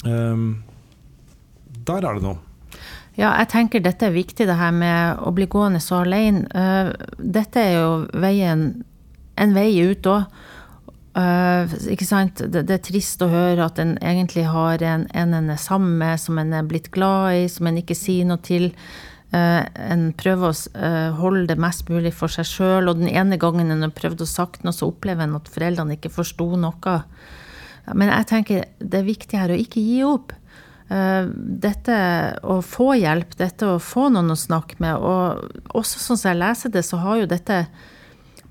Um, 0.03 0.65
der 1.89 2.05
er 2.05 2.19
det 2.19 2.25
noe. 2.27 2.39
Ja, 3.19 3.33
jeg 3.41 3.49
tenker 3.51 3.83
dette 3.83 4.07
er 4.07 4.15
viktig, 4.15 4.47
det 4.47 4.59
her 4.61 4.71
med 4.75 5.25
å 5.27 5.33
bli 5.35 5.49
gående 5.51 5.81
så 5.83 6.05
alene. 6.05 6.45
Uh, 6.55 6.93
dette 7.19 7.59
er 7.59 7.75
jo 7.75 7.91
veien, 8.15 8.69
en 9.35 9.57
vei 9.57 9.73
ut 9.83 10.07
òg. 10.07 10.39
Uh, 11.19 11.67
ikke 11.91 12.07
sant? 12.07 12.45
Det, 12.47 12.63
er 12.71 12.85
trist 12.85 13.25
å 13.25 13.31
høre 13.33 13.67
at 13.67 13.81
en 13.83 13.97
egentlig 13.99 14.47
har 14.47 14.85
en, 14.87 15.09
en 15.19 15.35
en 15.35 15.51
er 15.51 15.59
sammen 15.59 15.99
med, 15.99 16.23
som 16.23 16.39
en 16.39 16.55
er 16.55 16.71
blitt 16.71 16.93
glad 16.95 17.41
i, 17.41 17.49
som 17.51 17.67
en 17.67 17.83
ikke 17.83 17.99
sier 17.99 18.29
noe 18.29 18.39
til. 18.47 18.71
Uh, 19.35 19.67
en 19.83 20.13
prøver 20.17 20.55
å 20.55 20.95
holde 21.19 21.49
det 21.51 21.59
mest 21.61 21.91
mulig 21.91 22.15
for 22.15 22.31
seg 22.31 22.47
sjøl, 22.47 22.87
og 22.87 23.03
den 23.03 23.11
ene 23.11 23.41
gangen 23.41 23.75
en 23.75 23.83
har 23.83 23.99
prøvd 23.99 24.23
å 24.23 24.31
sagt 24.31 24.63
noe, 24.63 24.77
så 24.77 24.93
opplever 24.93 25.27
en 25.27 25.41
at 25.41 25.51
foreldrene 25.51 25.99
ikke 25.99 26.15
forsto 26.15 26.53
noe. 26.55 27.01
Men 27.99 28.15
jeg 28.15 28.31
tenker 28.31 28.69
det 28.79 29.01
er 29.01 29.11
viktig 29.11 29.43
her 29.43 29.51
å 29.51 29.59
ikke 29.59 29.83
gi 29.83 30.05
opp. 30.07 30.39
Dette 30.89 31.97
å 32.49 32.59
få 32.65 32.95
hjelp, 32.97 33.35
dette 33.37 33.67
å 33.69 33.81
få 33.83 34.07
noen 34.09 34.33
å 34.33 34.39
snakke 34.39 34.79
med, 34.81 34.97
og 34.97 35.75
også 35.77 36.01
sånn 36.01 36.21
som 36.21 36.31
jeg 36.31 36.41
leser 36.41 36.73
det, 36.73 36.85
så 36.87 37.01
har 37.03 37.21
jo 37.21 37.27
dette 37.29 37.59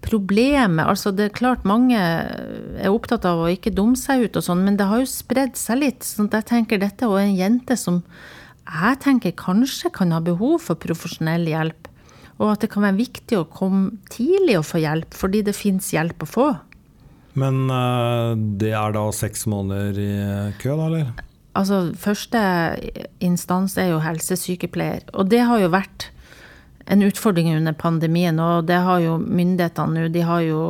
problemet 0.06 0.86
altså 0.86 1.12
Det 1.16 1.26
er 1.26 1.36
klart 1.36 1.66
mange 1.68 1.98
er 1.98 2.92
opptatt 2.92 3.26
av 3.28 3.42
å 3.42 3.52
ikke 3.52 3.74
dumme 3.74 3.98
seg 4.00 4.28
ut, 4.28 4.38
og 4.38 4.46
sånn, 4.46 4.64
men 4.68 4.78
det 4.80 4.88
har 4.90 5.02
jo 5.02 5.10
spredd 5.10 5.58
seg 5.60 5.82
litt. 5.82 6.06
sånn 6.06 6.30
at 6.30 6.40
jeg 6.42 6.50
tenker 6.54 6.82
Dette 6.82 7.10
er 7.10 7.24
en 7.24 7.36
jente 7.36 7.78
som 7.80 8.04
jeg 8.68 9.00
tenker 9.04 9.36
kanskje 9.40 9.92
kan 9.96 10.12
ha 10.12 10.20
behov 10.20 10.60
for 10.66 10.80
profesjonell 10.80 11.48
hjelp. 11.48 11.88
Og 12.38 12.52
at 12.52 12.66
det 12.66 12.70
kan 12.74 12.84
være 12.84 13.00
viktig 13.00 13.38
å 13.40 13.48
komme 13.50 13.98
tidlig 14.12 14.58
og 14.60 14.68
få 14.68 14.82
hjelp, 14.84 15.16
fordi 15.16 15.42
det 15.48 15.56
fins 15.58 15.88
hjelp 15.96 16.26
å 16.26 16.30
få. 16.30 16.48
Men 17.40 17.70
uh, 17.72 18.36
det 18.36 18.74
er 18.76 18.94
da 18.94 19.06
seks 19.16 19.48
måneder 19.50 20.02
i 20.02 20.12
kø, 20.60 20.76
da, 20.76 20.90
eller? 20.90 21.27
Altså, 21.58 21.82
første 21.98 22.40
instans 23.24 23.78
er 23.82 23.92
jo 23.92 24.04
helsesykepleier. 24.04 25.08
Og 25.18 25.32
det 25.32 25.42
har 25.50 25.62
jo 25.64 25.74
vært 25.74 26.12
en 26.88 27.04
utfordring 27.04 27.50
under 27.52 27.76
pandemien, 27.76 28.38
og 28.40 28.68
det 28.70 28.78
har 28.86 29.02
jo 29.04 29.18
myndighetene 29.20 30.06
nå 30.06 30.12
De 30.14 30.22
har 30.24 30.44
jo 30.46 30.62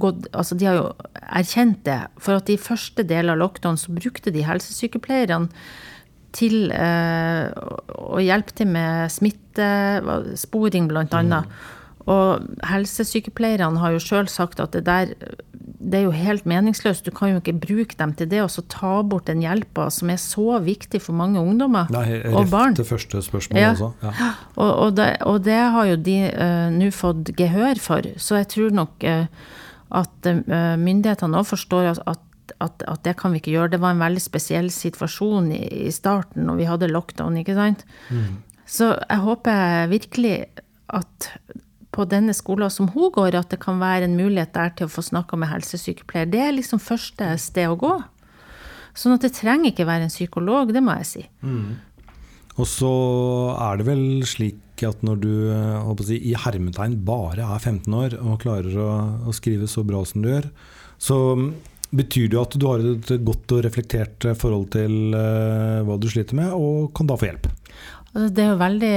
gått 0.00 0.28
Altså, 0.32 0.56
de 0.56 0.68
har 0.68 0.78
jo 0.78 0.86
erkjent 1.20 1.82
det. 1.84 2.00
For 2.22 2.40
at 2.40 2.48
i 2.48 2.60
første 2.60 3.04
del 3.04 3.32
av 3.32 3.40
lockdown 3.42 3.80
så 3.80 3.92
brukte 3.96 4.32
de 4.32 4.46
helsesykepleierne 4.46 5.50
til 6.36 6.70
eh, 6.70 7.50
å 7.90 8.20
hjelpe 8.22 8.54
til 8.54 8.70
med 8.70 9.10
smittesporing, 9.10 10.86
blant 10.90 11.14
annet. 11.18 11.50
Mm. 11.50 11.79
Og 12.08 12.46
helsesykepleierne 12.64 13.82
har 13.82 13.96
jo 13.96 14.02
sjøl 14.02 14.28
sagt 14.30 14.60
at 14.62 14.72
det 14.76 14.86
der 14.88 15.14
det 15.80 15.96
er 15.96 16.04
jo 16.04 16.12
helt 16.12 16.44
meningsløst. 16.48 17.06
Du 17.06 17.12
kan 17.14 17.32
jo 17.32 17.40
ikke 17.40 17.54
bruke 17.56 17.96
dem 17.98 18.12
til 18.16 18.28
det, 18.30 18.42
og 18.44 18.50
så 18.52 18.62
ta 18.68 19.00
bort 19.06 19.30
den 19.30 19.40
hjelpa 19.40 19.88
som 19.92 20.12
er 20.12 20.18
så 20.20 20.58
viktig 20.60 21.00
for 21.02 21.16
mange 21.16 21.40
ungdommer 21.40 21.88
Nei, 21.92 22.20
og 22.28 22.50
barn. 22.52 22.76
Det 22.76 22.86
første 22.88 23.22
spørsmålet 23.24 23.62
ja. 23.62 23.70
også. 23.72 23.90
Ja. 24.04 24.30
Og, 24.60 24.70
og, 24.70 24.96
det, 24.96 25.06
og, 25.24 25.38
det, 25.44 25.56
har 25.72 25.86
jo 25.88 25.96
de 25.96 26.16
uh, 26.28 26.66
nå 26.74 26.90
fått 26.92 27.30
gehør 27.38 27.80
for. 27.80 28.04
Så 28.20 28.36
jeg 28.36 28.48
tror 28.52 28.74
nok 28.76 29.06
uh, 29.08 29.24
at 30.02 30.28
uh, 30.28 30.74
myndighetene 30.76 31.40
òg 31.40 31.48
forstår 31.48 31.94
at, 31.94 32.02
at, 32.60 32.84
at, 32.84 33.00
det 33.06 33.16
kan 33.16 33.32
vi 33.32 33.40
ikke 33.40 33.54
gjøre. 33.54 33.72
Det 33.72 33.80
var 33.80 33.96
en 33.96 34.04
veldig 34.04 34.20
spesiell 34.20 34.68
situasjon 34.74 35.48
i, 35.56 35.62
i 35.88 35.94
starten 35.94 36.44
når 36.50 36.60
vi 36.60 36.68
hadde 36.68 36.92
lockdown, 36.92 37.40
ikke 37.40 37.56
sant. 37.56 37.86
Mm. 38.10 38.42
Så 38.68 38.92
jeg 38.92 39.24
håper 39.24 39.88
virkelig 39.90 40.36
at 40.92 41.30
på 41.90 42.06
denne 42.06 42.34
skolen 42.36 42.70
som 42.70 42.88
hun 42.94 43.10
går, 43.14 43.36
at 43.38 43.50
det 43.52 43.60
kan 43.62 43.80
være 43.82 44.06
en 44.06 44.16
mulighet 44.18 44.54
der 44.54 44.72
til 44.78 44.86
å 44.86 44.92
få 44.92 45.02
snakka 45.04 45.38
med 45.40 45.50
helsesykepleier. 45.50 46.30
Det 46.30 46.42
er 46.44 46.56
liksom 46.56 46.82
første 46.82 47.32
sted 47.42 47.70
å 47.70 47.78
gå. 47.80 47.94
Sånn 48.96 49.16
at 49.16 49.24
det 49.26 49.34
trenger 49.36 49.72
ikke 49.72 49.88
være 49.88 50.06
en 50.06 50.12
psykolog, 50.12 50.72
det 50.74 50.82
må 50.84 50.96
jeg 51.00 51.08
si. 51.08 51.24
Mm. 51.42 51.78
Og 52.60 52.68
så 52.68 52.92
er 53.56 53.80
det 53.80 53.88
vel 53.88 54.04
slik 54.28 54.84
at 54.86 55.02
når 55.04 55.18
du 55.20 55.32
si, 56.06 56.16
i 56.30 56.36
hermetegn 56.38 56.98
bare 57.04 57.44
er 57.44 57.58
15 57.60 57.96
år 57.96 58.16
og 58.20 58.40
klarer 58.42 58.78
å, 58.80 58.90
å 59.28 59.34
skrive 59.36 59.68
så 59.70 59.84
bra 59.86 60.00
som 60.08 60.24
du 60.24 60.30
gjør, 60.30 60.48
så 61.00 61.18
betyr 61.90 62.30
det 62.30 62.38
at 62.40 62.56
du 62.56 62.66
har 62.68 62.82
et 62.84 63.12
godt 63.26 63.54
og 63.56 63.64
reflektert 63.66 64.26
forhold 64.38 64.68
til 64.76 65.14
uh, 65.16 65.82
hva 65.86 65.96
du 65.98 66.06
sliter 66.10 66.38
med, 66.38 66.52
og 66.54 66.92
kan 66.96 67.08
da 67.10 67.16
få 67.18 67.30
hjelp. 67.30 67.48
Altså, 68.10 68.28
det 68.34 68.42
er 68.42 68.50
jo 68.50 68.58
veldig, 68.58 68.94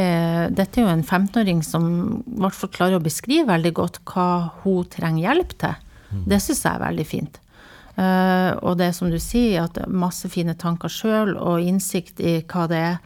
dette 0.57 0.79
er 0.79 0.87
jo 0.87 0.93
en 0.93 1.05
15-åring 1.05 1.61
som 1.65 1.87
i 2.25 2.39
hvert 2.41 2.57
fall 2.57 2.71
klarer 2.73 2.97
å 2.97 3.03
beskrive 3.03 3.45
veldig 3.51 3.73
godt 3.77 3.99
hva 4.09 4.27
hun 4.63 4.87
trenger 4.89 5.27
hjelp 5.27 5.53
til. 5.61 5.75
Mm. 6.09 6.23
Det 6.31 6.39
syns 6.41 6.63
jeg 6.65 6.73
er 6.73 6.85
veldig 6.87 7.05
fint. 7.09 7.39
Uh, 7.93 8.57
og 8.65 8.79
det 8.79 8.87
er 8.89 8.95
som 8.97 9.11
du 9.13 9.19
sier, 9.21 9.67
at 9.67 9.77
masse 9.85 10.29
fine 10.33 10.55
tanker 10.57 10.89
sjøl 10.89 11.35
og 11.37 11.61
innsikt 11.61 12.23
i 12.25 12.39
hva 12.49 12.65
det 12.71 12.81
er. 12.81 12.97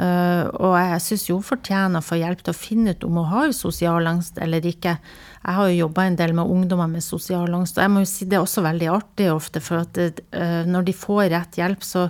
Uh, 0.00 0.48
og 0.56 0.72
jeg 0.80 1.00
syns 1.04 1.26
jo 1.28 1.36
hun 1.36 1.44
fortjener 1.46 2.00
å 2.00 2.04
få 2.04 2.16
hjelp 2.18 2.40
til 2.42 2.54
å 2.54 2.56
finne 2.56 2.94
ut 2.94 3.04
om 3.06 3.18
hun 3.20 3.28
har 3.28 3.52
sosial 3.54 4.08
angst 4.08 4.38
eller 4.42 4.64
ikke. 4.66 4.96
Jeg 5.42 5.56
har 5.58 5.68
jo 5.68 5.82
jobba 5.84 6.06
en 6.08 6.16
del 6.18 6.32
med 6.38 6.50
ungdommer 6.50 6.88
med 6.90 7.04
sosial 7.04 7.52
angst, 7.54 7.76
og 7.76 7.84
jeg 7.84 7.92
må 7.92 8.02
jo 8.02 8.08
si 8.10 8.26
det 8.26 8.38
er 8.38 8.46
også 8.46 8.64
veldig 8.64 8.88
artig 8.90 9.28
ofte, 9.30 9.62
for 9.62 9.84
at 9.84 10.00
uh, 10.00 10.62
når 10.66 10.88
de 10.88 10.96
får 10.96 11.28
rett 11.34 11.60
hjelp, 11.60 11.84
så 11.86 12.06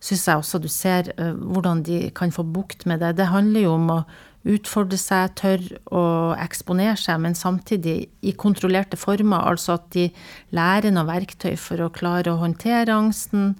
syns 0.00 0.24
jeg 0.26 0.42
også 0.42 0.62
du 0.64 0.70
ser 0.72 1.12
uh, 1.20 1.34
hvordan 1.36 1.84
de 1.86 2.06
kan 2.16 2.32
få 2.34 2.46
bukt 2.56 2.88
med 2.88 3.04
det. 3.04 3.14
Det 3.20 3.28
handler 3.30 3.68
jo 3.68 3.76
om 3.76 3.92
å 3.98 4.00
utfordre 4.46 4.98
seg, 5.00 5.34
tørre 5.38 5.80
å 5.90 6.04
eksponere 6.38 6.96
seg, 7.00 7.18
men 7.22 7.34
samtidig 7.38 7.96
i 8.22 8.34
kontrollerte 8.38 8.98
former. 8.98 9.42
Altså 9.50 9.76
at 9.76 9.90
de 9.96 10.08
lærer 10.56 10.94
noen 10.94 11.10
verktøy 11.10 11.56
for 11.60 11.82
å 11.82 11.92
klare 11.94 12.32
å 12.32 12.40
håndtere 12.40 12.94
angsten. 12.94 13.54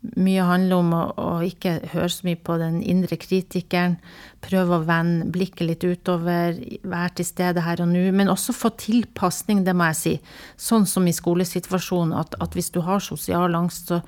Mye 0.00 0.44
handler 0.48 0.80
om 0.80 0.92
å, 0.96 1.00
å 1.20 1.30
ikke 1.44 1.74
høre 1.92 2.08
så 2.08 2.24
mye 2.24 2.38
på 2.40 2.54
den 2.60 2.78
indre 2.80 3.18
kritikeren. 3.20 3.98
Prøve 4.40 4.78
å 4.78 4.84
vende 4.88 5.26
blikket 5.28 5.66
litt 5.68 5.84
utover, 5.84 6.56
være 6.88 7.10
til 7.18 7.28
stede 7.28 7.64
her 7.66 7.82
og 7.84 7.90
nå. 7.90 8.06
Men 8.16 8.32
også 8.32 8.54
få 8.56 8.72
tilpasning, 8.80 9.60
det 9.66 9.74
må 9.76 9.90
jeg 9.90 9.98
si. 9.98 10.14
Sånn 10.56 10.88
som 10.88 11.04
i 11.04 11.12
skolesituasjonen, 11.12 12.14
at, 12.16 12.38
at 12.40 12.56
hvis 12.56 12.72
du 12.72 12.80
har 12.86 13.04
sosial 13.04 13.58
angst, 13.58 13.92
så 13.92 14.00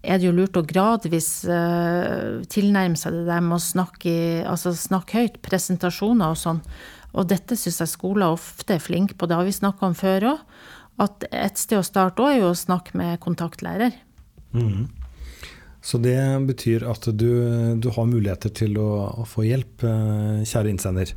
er 0.00 0.16
det 0.16 0.30
jo 0.30 0.32
lurt 0.32 0.56
å 0.56 0.64
gradvis 0.64 1.28
uh, 1.44 2.40
tilnærme 2.48 2.96
seg 2.96 3.18
det 3.18 3.26
der 3.28 3.42
med 3.44 3.58
å 3.58 3.62
snakke, 3.62 4.14
altså 4.48 4.72
snakke 4.72 5.20
høyt, 5.20 5.36
presentasjoner 5.44 6.32
og 6.32 6.40
sånn. 6.40 6.62
Og 7.12 7.26
dette 7.28 7.58
syns 7.58 7.82
jeg 7.82 7.92
skoler 7.92 8.32
ofte 8.32 8.78
er 8.78 8.80
flinke 8.80 9.18
på, 9.18 9.28
det 9.28 9.36
har 9.36 9.44
vi 9.44 9.52
snakka 9.52 9.90
om 9.90 9.98
før 9.98 10.30
òg. 10.32 10.46
At 11.00 11.28
et 11.28 11.60
sted 11.60 11.80
å 11.80 11.84
starte 11.84 12.24
òg 12.24 12.32
er 12.32 12.40
jo 12.42 12.54
å 12.54 12.56
snakke 12.56 12.96
med 12.96 13.20
kontaktlærer. 13.20 13.92
Mm. 14.56 14.88
Så 15.80 15.98
det 16.02 16.18
betyr 16.48 16.84
at 16.88 17.08
du, 17.16 17.30
du 17.80 17.88
har 17.94 18.08
muligheter 18.08 18.52
til 18.52 18.76
å, 18.80 18.90
å, 19.22 19.26
få 19.28 19.46
hjelp, 19.48 19.84
eh, 19.88 20.42
kjære 20.44 20.74
innsender. 20.74 21.12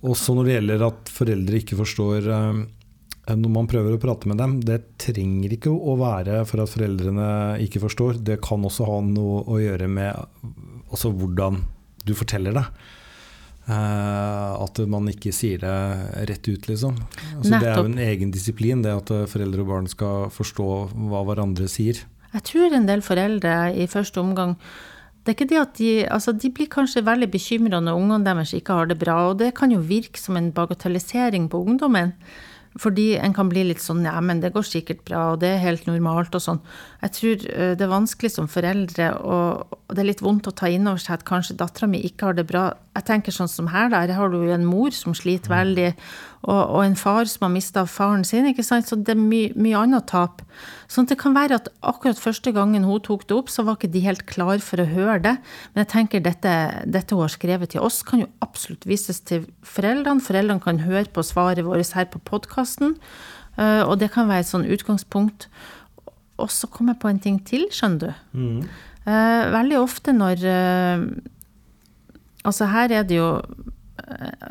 Også 0.00 0.32
når 0.36 0.46
det 0.46 0.54
gjelder 0.54 0.84
at 0.86 1.10
foreldre 1.12 1.60
ikke 1.60 1.76
forstår 1.82 2.28
eh, 2.32 2.62
når 3.36 3.52
man 3.52 3.68
prøver 3.70 3.94
å 3.94 4.00
prate 4.00 4.30
med 4.30 4.40
dem, 4.40 4.56
det 4.64 4.80
trenger 5.00 5.52
ikke 5.54 5.70
å 5.70 5.96
være 6.00 6.40
for 6.48 6.64
at 6.64 6.72
foreldrene 6.72 7.26
ikke 7.62 7.82
forstår. 7.84 8.22
Det 8.24 8.40
kan 8.42 8.64
også 8.66 8.88
ha 8.88 8.96
noe 9.06 9.44
å 9.44 9.60
gjøre 9.60 9.90
med 9.92 10.40
hvordan 10.90 11.60
du 12.08 12.14
forteller 12.16 12.56
det. 12.56 12.64
Uh, 13.70 14.56
at 14.64 14.80
man 14.90 15.06
ikke 15.12 15.30
sier 15.36 15.60
det 15.62 15.74
rett 16.26 16.48
ut, 16.48 16.64
liksom. 16.66 16.96
Altså, 17.36 17.52
det 17.52 17.68
er 17.68 17.76
jo 17.76 17.90
en 17.92 18.00
egen 18.02 18.32
disiplin, 18.34 18.80
det 18.82 18.96
at 18.96 19.12
foreldre 19.30 19.62
og 19.62 19.68
barn 19.68 19.86
skal 19.92 20.32
forstå 20.34 20.70
hva 21.12 21.20
hverandre 21.28 21.68
sier. 21.70 22.00
Jeg 22.34 22.46
tror 22.46 22.76
en 22.76 22.86
del 22.88 23.02
foreldre 23.02 23.74
i 23.74 23.88
første 23.90 24.20
omgang 24.22 24.56
det 25.20 25.34
er 25.34 25.36
ikke 25.36 25.50
det 25.50 25.58
at 25.60 25.72
de, 25.76 25.88
altså 26.08 26.32
de 26.32 26.48
blir 26.48 26.68
kanskje 26.72 27.04
veldig 27.04 27.26
bekymra 27.30 27.80
når 27.84 27.98
ungene 27.98 28.24
deres 28.24 28.54
ikke 28.56 28.72
har 28.72 28.88
det 28.88 28.96
bra, 28.98 29.18
og 29.28 29.38
det 29.42 29.50
kan 29.58 29.72
jo 29.72 29.82
virke 29.84 30.16
som 30.16 30.38
en 30.40 30.48
bagatellisering 30.56 31.50
på 31.52 31.60
ungdommen. 31.60 32.14
Fordi 32.78 33.16
en 33.18 33.32
kan 33.34 33.48
bli 33.50 33.64
litt 33.66 33.82
sånn 33.82 34.04
ja, 34.06 34.14
men 34.22 34.38
det 34.42 34.52
går 34.54 34.66
sikkert 34.66 35.02
bra, 35.08 35.32
og 35.32 35.40
det 35.42 35.56
er 35.56 35.64
helt 35.64 35.88
normalt 35.88 36.36
og 36.38 36.44
sånn. 36.44 36.60
Jeg 37.02 37.14
tror 37.16 37.46
eh, 37.50 37.72
det 37.74 37.86
er 37.86 37.90
vanskelig 37.90 38.30
som 38.36 38.46
foreldre, 38.50 39.10
og 39.26 39.78
det 39.90 40.04
er 40.04 40.10
litt 40.12 40.22
vondt 40.22 40.46
å 40.46 40.54
ta 40.54 40.70
inn 40.70 40.86
over 40.86 41.02
seg 41.02 41.18
at 41.18 41.26
kanskje 41.26 41.58
dattera 41.58 41.90
mi 41.90 41.98
ikke 42.06 42.28
har 42.28 42.38
det 42.38 42.46
bra. 42.46 42.68
Jeg 42.94 43.06
tenker 43.08 43.34
sånn 43.34 43.50
som 43.50 43.70
her, 43.72 43.90
der 43.90 44.14
har 44.14 44.30
du 44.30 44.38
jo 44.38 44.54
en 44.54 44.68
mor 44.68 44.94
som 44.94 45.16
sliter 45.18 45.50
veldig, 45.50 45.88
og, 46.40 46.60
og 46.60 46.84
en 46.84 46.96
far 46.96 47.26
som 47.28 47.48
har 47.48 47.52
mista 47.52 47.84
faren 47.90 48.22
sin, 48.24 48.46
ikke 48.48 48.64
sant. 48.64 48.88
Så 48.88 48.96
det 48.96 49.12
er 49.12 49.20
mye, 49.20 49.50
mye 49.58 49.82
annet 49.82 50.06
tap. 50.10 50.40
Sånn 50.90 51.06
at 51.06 51.12
det 51.12 51.18
kan 51.20 51.34
være 51.36 51.58
at 51.60 51.68
akkurat 51.86 52.18
første 52.18 52.52
gangen 52.56 52.86
hun 52.88 53.02
tok 53.04 53.26
det 53.28 53.36
opp, 53.36 53.52
så 53.52 53.66
var 53.66 53.76
ikke 53.78 53.92
de 53.92 54.04
helt 54.06 54.24
klar 54.30 54.62
for 54.64 54.82
å 54.82 54.88
høre 54.88 55.18
det. 55.26 55.34
Men 55.74 55.84
jeg 55.84 55.90
tenker 55.92 56.24
dette, 56.24 56.54
dette 56.86 57.16
hun 57.16 57.26
har 57.26 57.34
skrevet 57.34 57.74
til 57.74 57.84
oss, 57.84 58.00
kan 58.06 58.24
jo 58.24 58.30
absolutt 58.44 58.88
vises 58.88 59.20
til 59.26 59.44
foreldrene. 59.66 60.24
Foreldrene 60.24 60.64
kan 60.64 60.82
høre 60.86 61.06
på 61.12 61.26
svaret 61.26 61.66
vårt 61.66 61.94
her 61.96 62.08
på 62.10 62.22
podkasten, 62.60 62.96
eh, 63.56 63.82
og 63.82 63.98
det 64.00 64.12
kan 64.12 64.28
være 64.28 64.44
et 64.44 64.50
sånn 64.50 64.68
utgangspunkt. 64.68 65.48
Og 66.40 66.50
så 66.50 66.68
kom 66.68 66.88
jeg 66.88 67.00
på 67.00 67.08
en 67.10 67.20
ting 67.20 67.40
til, 67.44 67.66
skjønner 67.72 68.00
du. 68.00 68.38
Mm. 68.38 68.62
Eh, 69.06 69.50
veldig 69.52 69.78
ofte 69.80 70.12
når 70.12 70.44
eh, 70.44 71.04
Altså 72.40 72.70
her 72.72 72.88
er 72.88 73.02
det 73.04 73.18
jo 73.18 73.42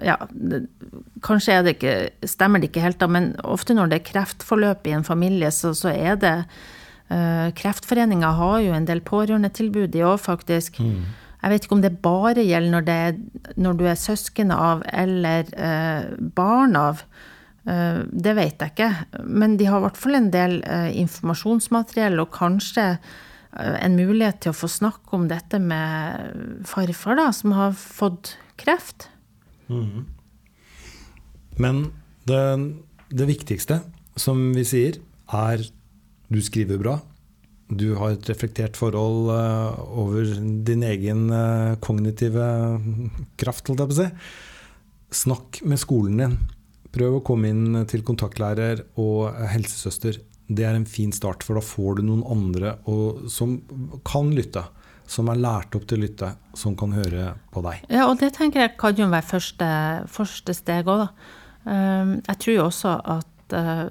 ja, 0.05 0.13
kanskje 1.25 1.55
det 1.65 1.71
ikke, 1.77 1.93
stemmer 2.29 2.61
det 2.61 2.69
ikke 2.69 2.83
helt, 2.83 2.99
da, 3.01 3.07
men 3.09 3.31
ofte 3.41 3.73
når 3.73 3.89
det 3.89 3.97
er 3.97 4.05
kreftforløp 4.11 4.85
i 4.85 4.93
en 4.93 5.03
familie, 5.03 5.49
så, 5.51 5.71
så 5.73 5.89
er 5.89 6.19
det 6.21 6.35
uh, 7.09 7.49
Kreftforeninga 7.57 8.29
har 8.37 8.59
jo 8.61 8.75
en 8.77 8.85
del 8.85 9.01
pårørendetilbud, 9.01 9.89
de 9.89 10.05
òg, 10.05 10.19
faktisk. 10.21 10.77
Mm. 10.77 11.01
Jeg 11.41 11.53
vet 11.53 11.65
ikke 11.65 11.77
om 11.79 11.83
det 11.83 11.93
bare 12.03 12.45
gjelder 12.45 12.75
når, 12.75 12.85
det, 12.85 13.57
når 13.57 13.81
du 13.81 13.85
er 13.89 13.99
søsken 13.99 14.53
av 14.53 14.85
eller 14.93 15.49
uh, 15.57 16.13
barn 16.37 16.77
av. 16.77 17.01
Uh, 17.69 18.05
det 18.09 18.35
vet 18.37 18.61
jeg 18.61 18.73
ikke. 18.73 18.91
Men 19.25 19.57
de 19.59 19.67
har 19.69 19.81
i 19.81 19.87
hvert 19.87 19.99
fall 19.99 20.17
en 20.17 20.29
del 20.33 20.59
uh, 20.63 20.89
informasjonsmateriell, 20.89 22.19
og 22.21 22.31
kanskje 22.35 22.93
en 23.59 23.95
mulighet 23.97 24.43
til 24.43 24.51
å 24.51 24.57
få 24.59 24.67
snakke 24.69 25.15
om 25.17 25.23
dette 25.25 25.57
med 25.57 26.59
farfar, 26.69 27.15
da, 27.17 27.31
som 27.33 27.55
har 27.57 27.71
fått 27.73 28.35
kreft. 28.61 29.07
Mm. 29.73 30.03
Men 31.57 31.79
det, 32.29 32.43
det, 33.09 33.25
viktigste, 33.25 33.79
som 34.13 34.51
vi 34.53 34.67
sier, 34.69 34.99
er 35.33 35.65
du 36.29 36.37
skriver 36.45 36.77
bra. 36.77 36.99
Du 37.73 37.95
har 37.97 38.13
et 38.13 38.29
reflektert 38.29 38.77
forhold 38.77 39.33
over 39.33 40.29
din 40.69 40.85
egen 40.85 41.25
kognitive 41.81 42.45
kraft, 43.41 43.65
holdt 43.65 43.81
jeg 43.81 43.89
på 43.89 43.97
å 43.97 43.99
si. 44.03 44.09
Snakk 45.25 45.63
med 45.65 45.81
skolen 45.81 46.21
din. 46.21 46.39
Prøv 46.95 47.19
å 47.19 47.23
komme 47.25 47.51
inn 47.53 47.83
til 47.89 48.01
kontaktlærer 48.05 48.83
og 49.01 49.35
helsesøster. 49.51 50.17
Det 50.49 50.65
er 50.65 50.73
en 50.73 50.87
fin 50.89 51.11
start, 51.13 51.45
for 51.45 51.59
da 51.59 51.61
får 51.61 51.99
du 51.99 52.07
noen 52.07 52.25
andre 52.25 52.79
og, 52.89 53.27
som 53.29 53.59
kan 54.07 54.31
lytte 54.33 54.65
som 55.09 55.29
er 55.31 55.41
lært 55.41 55.73
opp 55.77 55.87
til 55.89 55.97
å 55.97 56.05
lytte, 56.05 56.29
som 56.57 56.75
kan 56.77 56.93
høre 56.93 57.33
på 57.53 57.63
deg. 57.65 57.81
Ja, 57.89 58.05
og 58.05 58.19
det 58.21 58.31
tenker 58.37 58.61
jeg 58.61 58.75
kan 58.79 58.97
jo 58.97 59.09
være 59.09 59.25
første, 59.25 59.69
første 60.11 60.53
steg 60.53 60.89
òg, 60.89 61.07
da. 61.07 61.35
Ehm, 61.73 62.13
jeg 62.27 62.41
tror 62.43 62.55
jo 62.55 62.65
også 62.67 62.95
at 63.17 63.55
eh, 63.57 63.81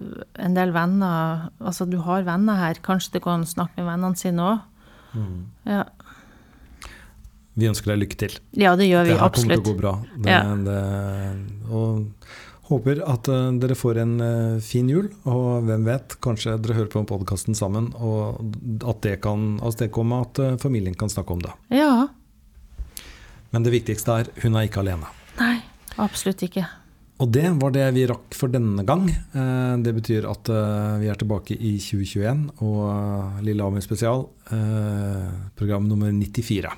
en 0.41 0.55
del 0.57 0.71
venner 0.73 1.49
Altså 1.61 1.85
du 1.91 1.99
har 2.07 2.25
venner 2.25 2.57
her, 2.57 2.79
kanskje 2.81 3.19
det 3.19 3.23
går 3.27 3.35
an 3.35 3.45
å 3.45 3.51
snakke 3.51 3.83
med 3.83 3.91
vennene 3.91 4.21
sine 4.21 4.47
òg. 4.47 4.63
Mm. 5.19 5.41
Ja. 5.69 5.83
Vi 7.59 7.67
ønsker 7.67 7.93
deg 7.93 8.05
lykke 8.05 8.21
til. 8.23 8.39
Ja, 8.55 8.77
det 8.79 8.87
gjør 8.87 9.09
vi 9.09 9.13
det 9.13 9.19
her 9.19 9.27
absolutt. 9.27 9.59
kommer 9.59 9.59
til 9.59 9.65
å 9.65 9.73
gå 9.73 9.81
bra. 9.81 9.95
Det, 10.15 10.31
ja. 10.31 10.43
det, 10.69 11.73
og 11.75 12.39
Håper 12.69 13.01
at 13.09 13.29
uh, 13.33 13.49
dere 13.57 13.77
får 13.79 14.03
en 14.03 14.15
uh, 14.21 14.61
fin 14.61 14.89
jul, 14.93 15.07
og 15.25 15.65
hvem 15.65 15.87
vet, 15.89 16.19
kanskje 16.25 16.59
dere 16.61 16.77
hører 16.77 16.91
på 16.93 17.05
podkasten 17.09 17.57
sammen, 17.57 17.89
og 17.97 18.43
at 18.85 19.01
det 19.07 19.15
kan 19.25 19.55
avstedkomme 19.65 20.19
at 20.27 20.41
uh, 20.45 20.57
familien 20.61 20.97
kan 20.99 21.09
snakke 21.09 21.33
om 21.33 21.41
det. 21.47 21.55
Ja. 21.73 22.11
Men 23.55 23.65
det 23.65 23.73
viktigste 23.73 24.19
er 24.21 24.29
hun 24.45 24.59
er 24.59 24.69
ikke 24.69 24.83
alene. 24.85 25.09
Nei, 25.39 25.57
absolutt 25.97 26.45
ikke. 26.45 26.67
Og 27.19 27.33
det 27.35 27.49
var 27.59 27.73
det 27.75 27.87
vi 27.97 28.05
rakk 28.07 28.37
for 28.37 28.53
denne 28.53 28.85
gang. 28.87 29.09
Det 29.83 29.91
betyr 29.97 30.29
at 30.31 30.47
vi 31.03 31.09
er 31.11 31.19
tilbake 31.19 31.57
i 31.57 31.73
2021 31.83 32.45
og 32.63 33.41
Lille 33.43 33.65
Amund 33.65 33.83
spesial, 33.83 34.23
program 35.59 35.89
nummer 35.91 36.13
94. 36.15 36.71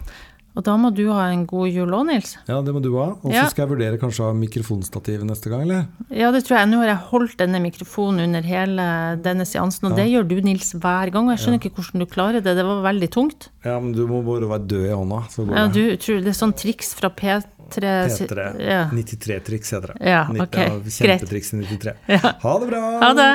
Og 0.59 0.65
da 0.67 0.75
må 0.81 0.91
du 0.91 1.05
ha 1.15 1.29
en 1.31 1.45
god 1.49 1.71
jul 1.71 1.93
òg, 1.95 2.09
Nils. 2.09 2.33
Ja, 2.49 2.59
det 2.67 2.73
må 2.75 2.81
du 2.83 2.91
ha. 2.97 3.13
Og 3.21 3.29
så 3.29 3.37
ja. 3.37 3.45
skal 3.53 3.65
jeg 3.65 3.71
vurdere 3.71 4.01
kanskje 4.03 4.25
å 4.25 4.31
ha 4.33 4.37
mikrofonstativ 4.37 5.23
neste 5.29 5.53
gang, 5.53 5.63
eller? 5.67 5.85
Ja, 6.11 6.33
det 6.35 6.43
tror 6.47 6.59
jeg. 6.59 6.71
Nå 6.73 6.81
har 6.83 6.91
jeg 6.91 7.01
holdt 7.13 7.37
denne 7.39 7.61
mikrofonen 7.63 8.25
under 8.27 8.47
hele 8.47 8.89
denne 9.23 9.47
seansen, 9.47 9.89
og 9.89 9.95
ja. 9.95 10.03
det 10.03 10.09
gjør 10.11 10.27
du, 10.33 10.37
Nils, 10.49 10.73
hver 10.75 11.15
gang. 11.15 11.31
Og 11.31 11.37
jeg 11.37 11.45
skjønner 11.45 11.61
ja. 11.61 11.63
ikke 11.63 11.79
hvordan 11.79 12.03
du 12.03 12.09
klarer 12.11 12.43
det. 12.43 12.57
Det 12.59 12.67
var 12.67 12.83
veldig 12.89 13.11
tungt. 13.15 13.49
Ja, 13.63 13.79
men 13.79 13.95
du 13.95 14.03
må 14.11 14.25
bare 14.27 14.51
være 14.51 14.67
død 14.75 14.89
i 14.89 14.93
hånda, 14.97 15.23
så 15.31 15.47
går 15.47 15.61
ja. 15.61 15.65
Du, 15.71 15.83
tror 16.03 16.21
det 16.27 16.35
er 16.35 16.39
sånn 16.41 16.57
triks 16.59 16.93
fra 16.99 17.13
P3 17.15 17.47
P3. 17.71 18.51
Ja. 18.67 18.83
93-triks 18.91 19.75
heter 19.77 19.95
det. 19.95 20.11
Ja, 20.11 20.27
ok. 20.35 20.59
Kjempetriks 20.91 21.55
i 21.55 21.63
93. 21.63 21.97
Ha 22.43 22.59
det 22.65 22.75
bra! 22.75 22.85
Ha 23.07 23.15
det! 23.23 23.31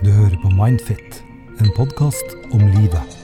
Du 0.00 0.12
hører 0.14 0.36
på 0.40 0.56
Mindfit, 0.56 1.22
en 1.60 1.72
podkast 1.76 2.38
om 2.54 2.62
livet. 2.78 3.17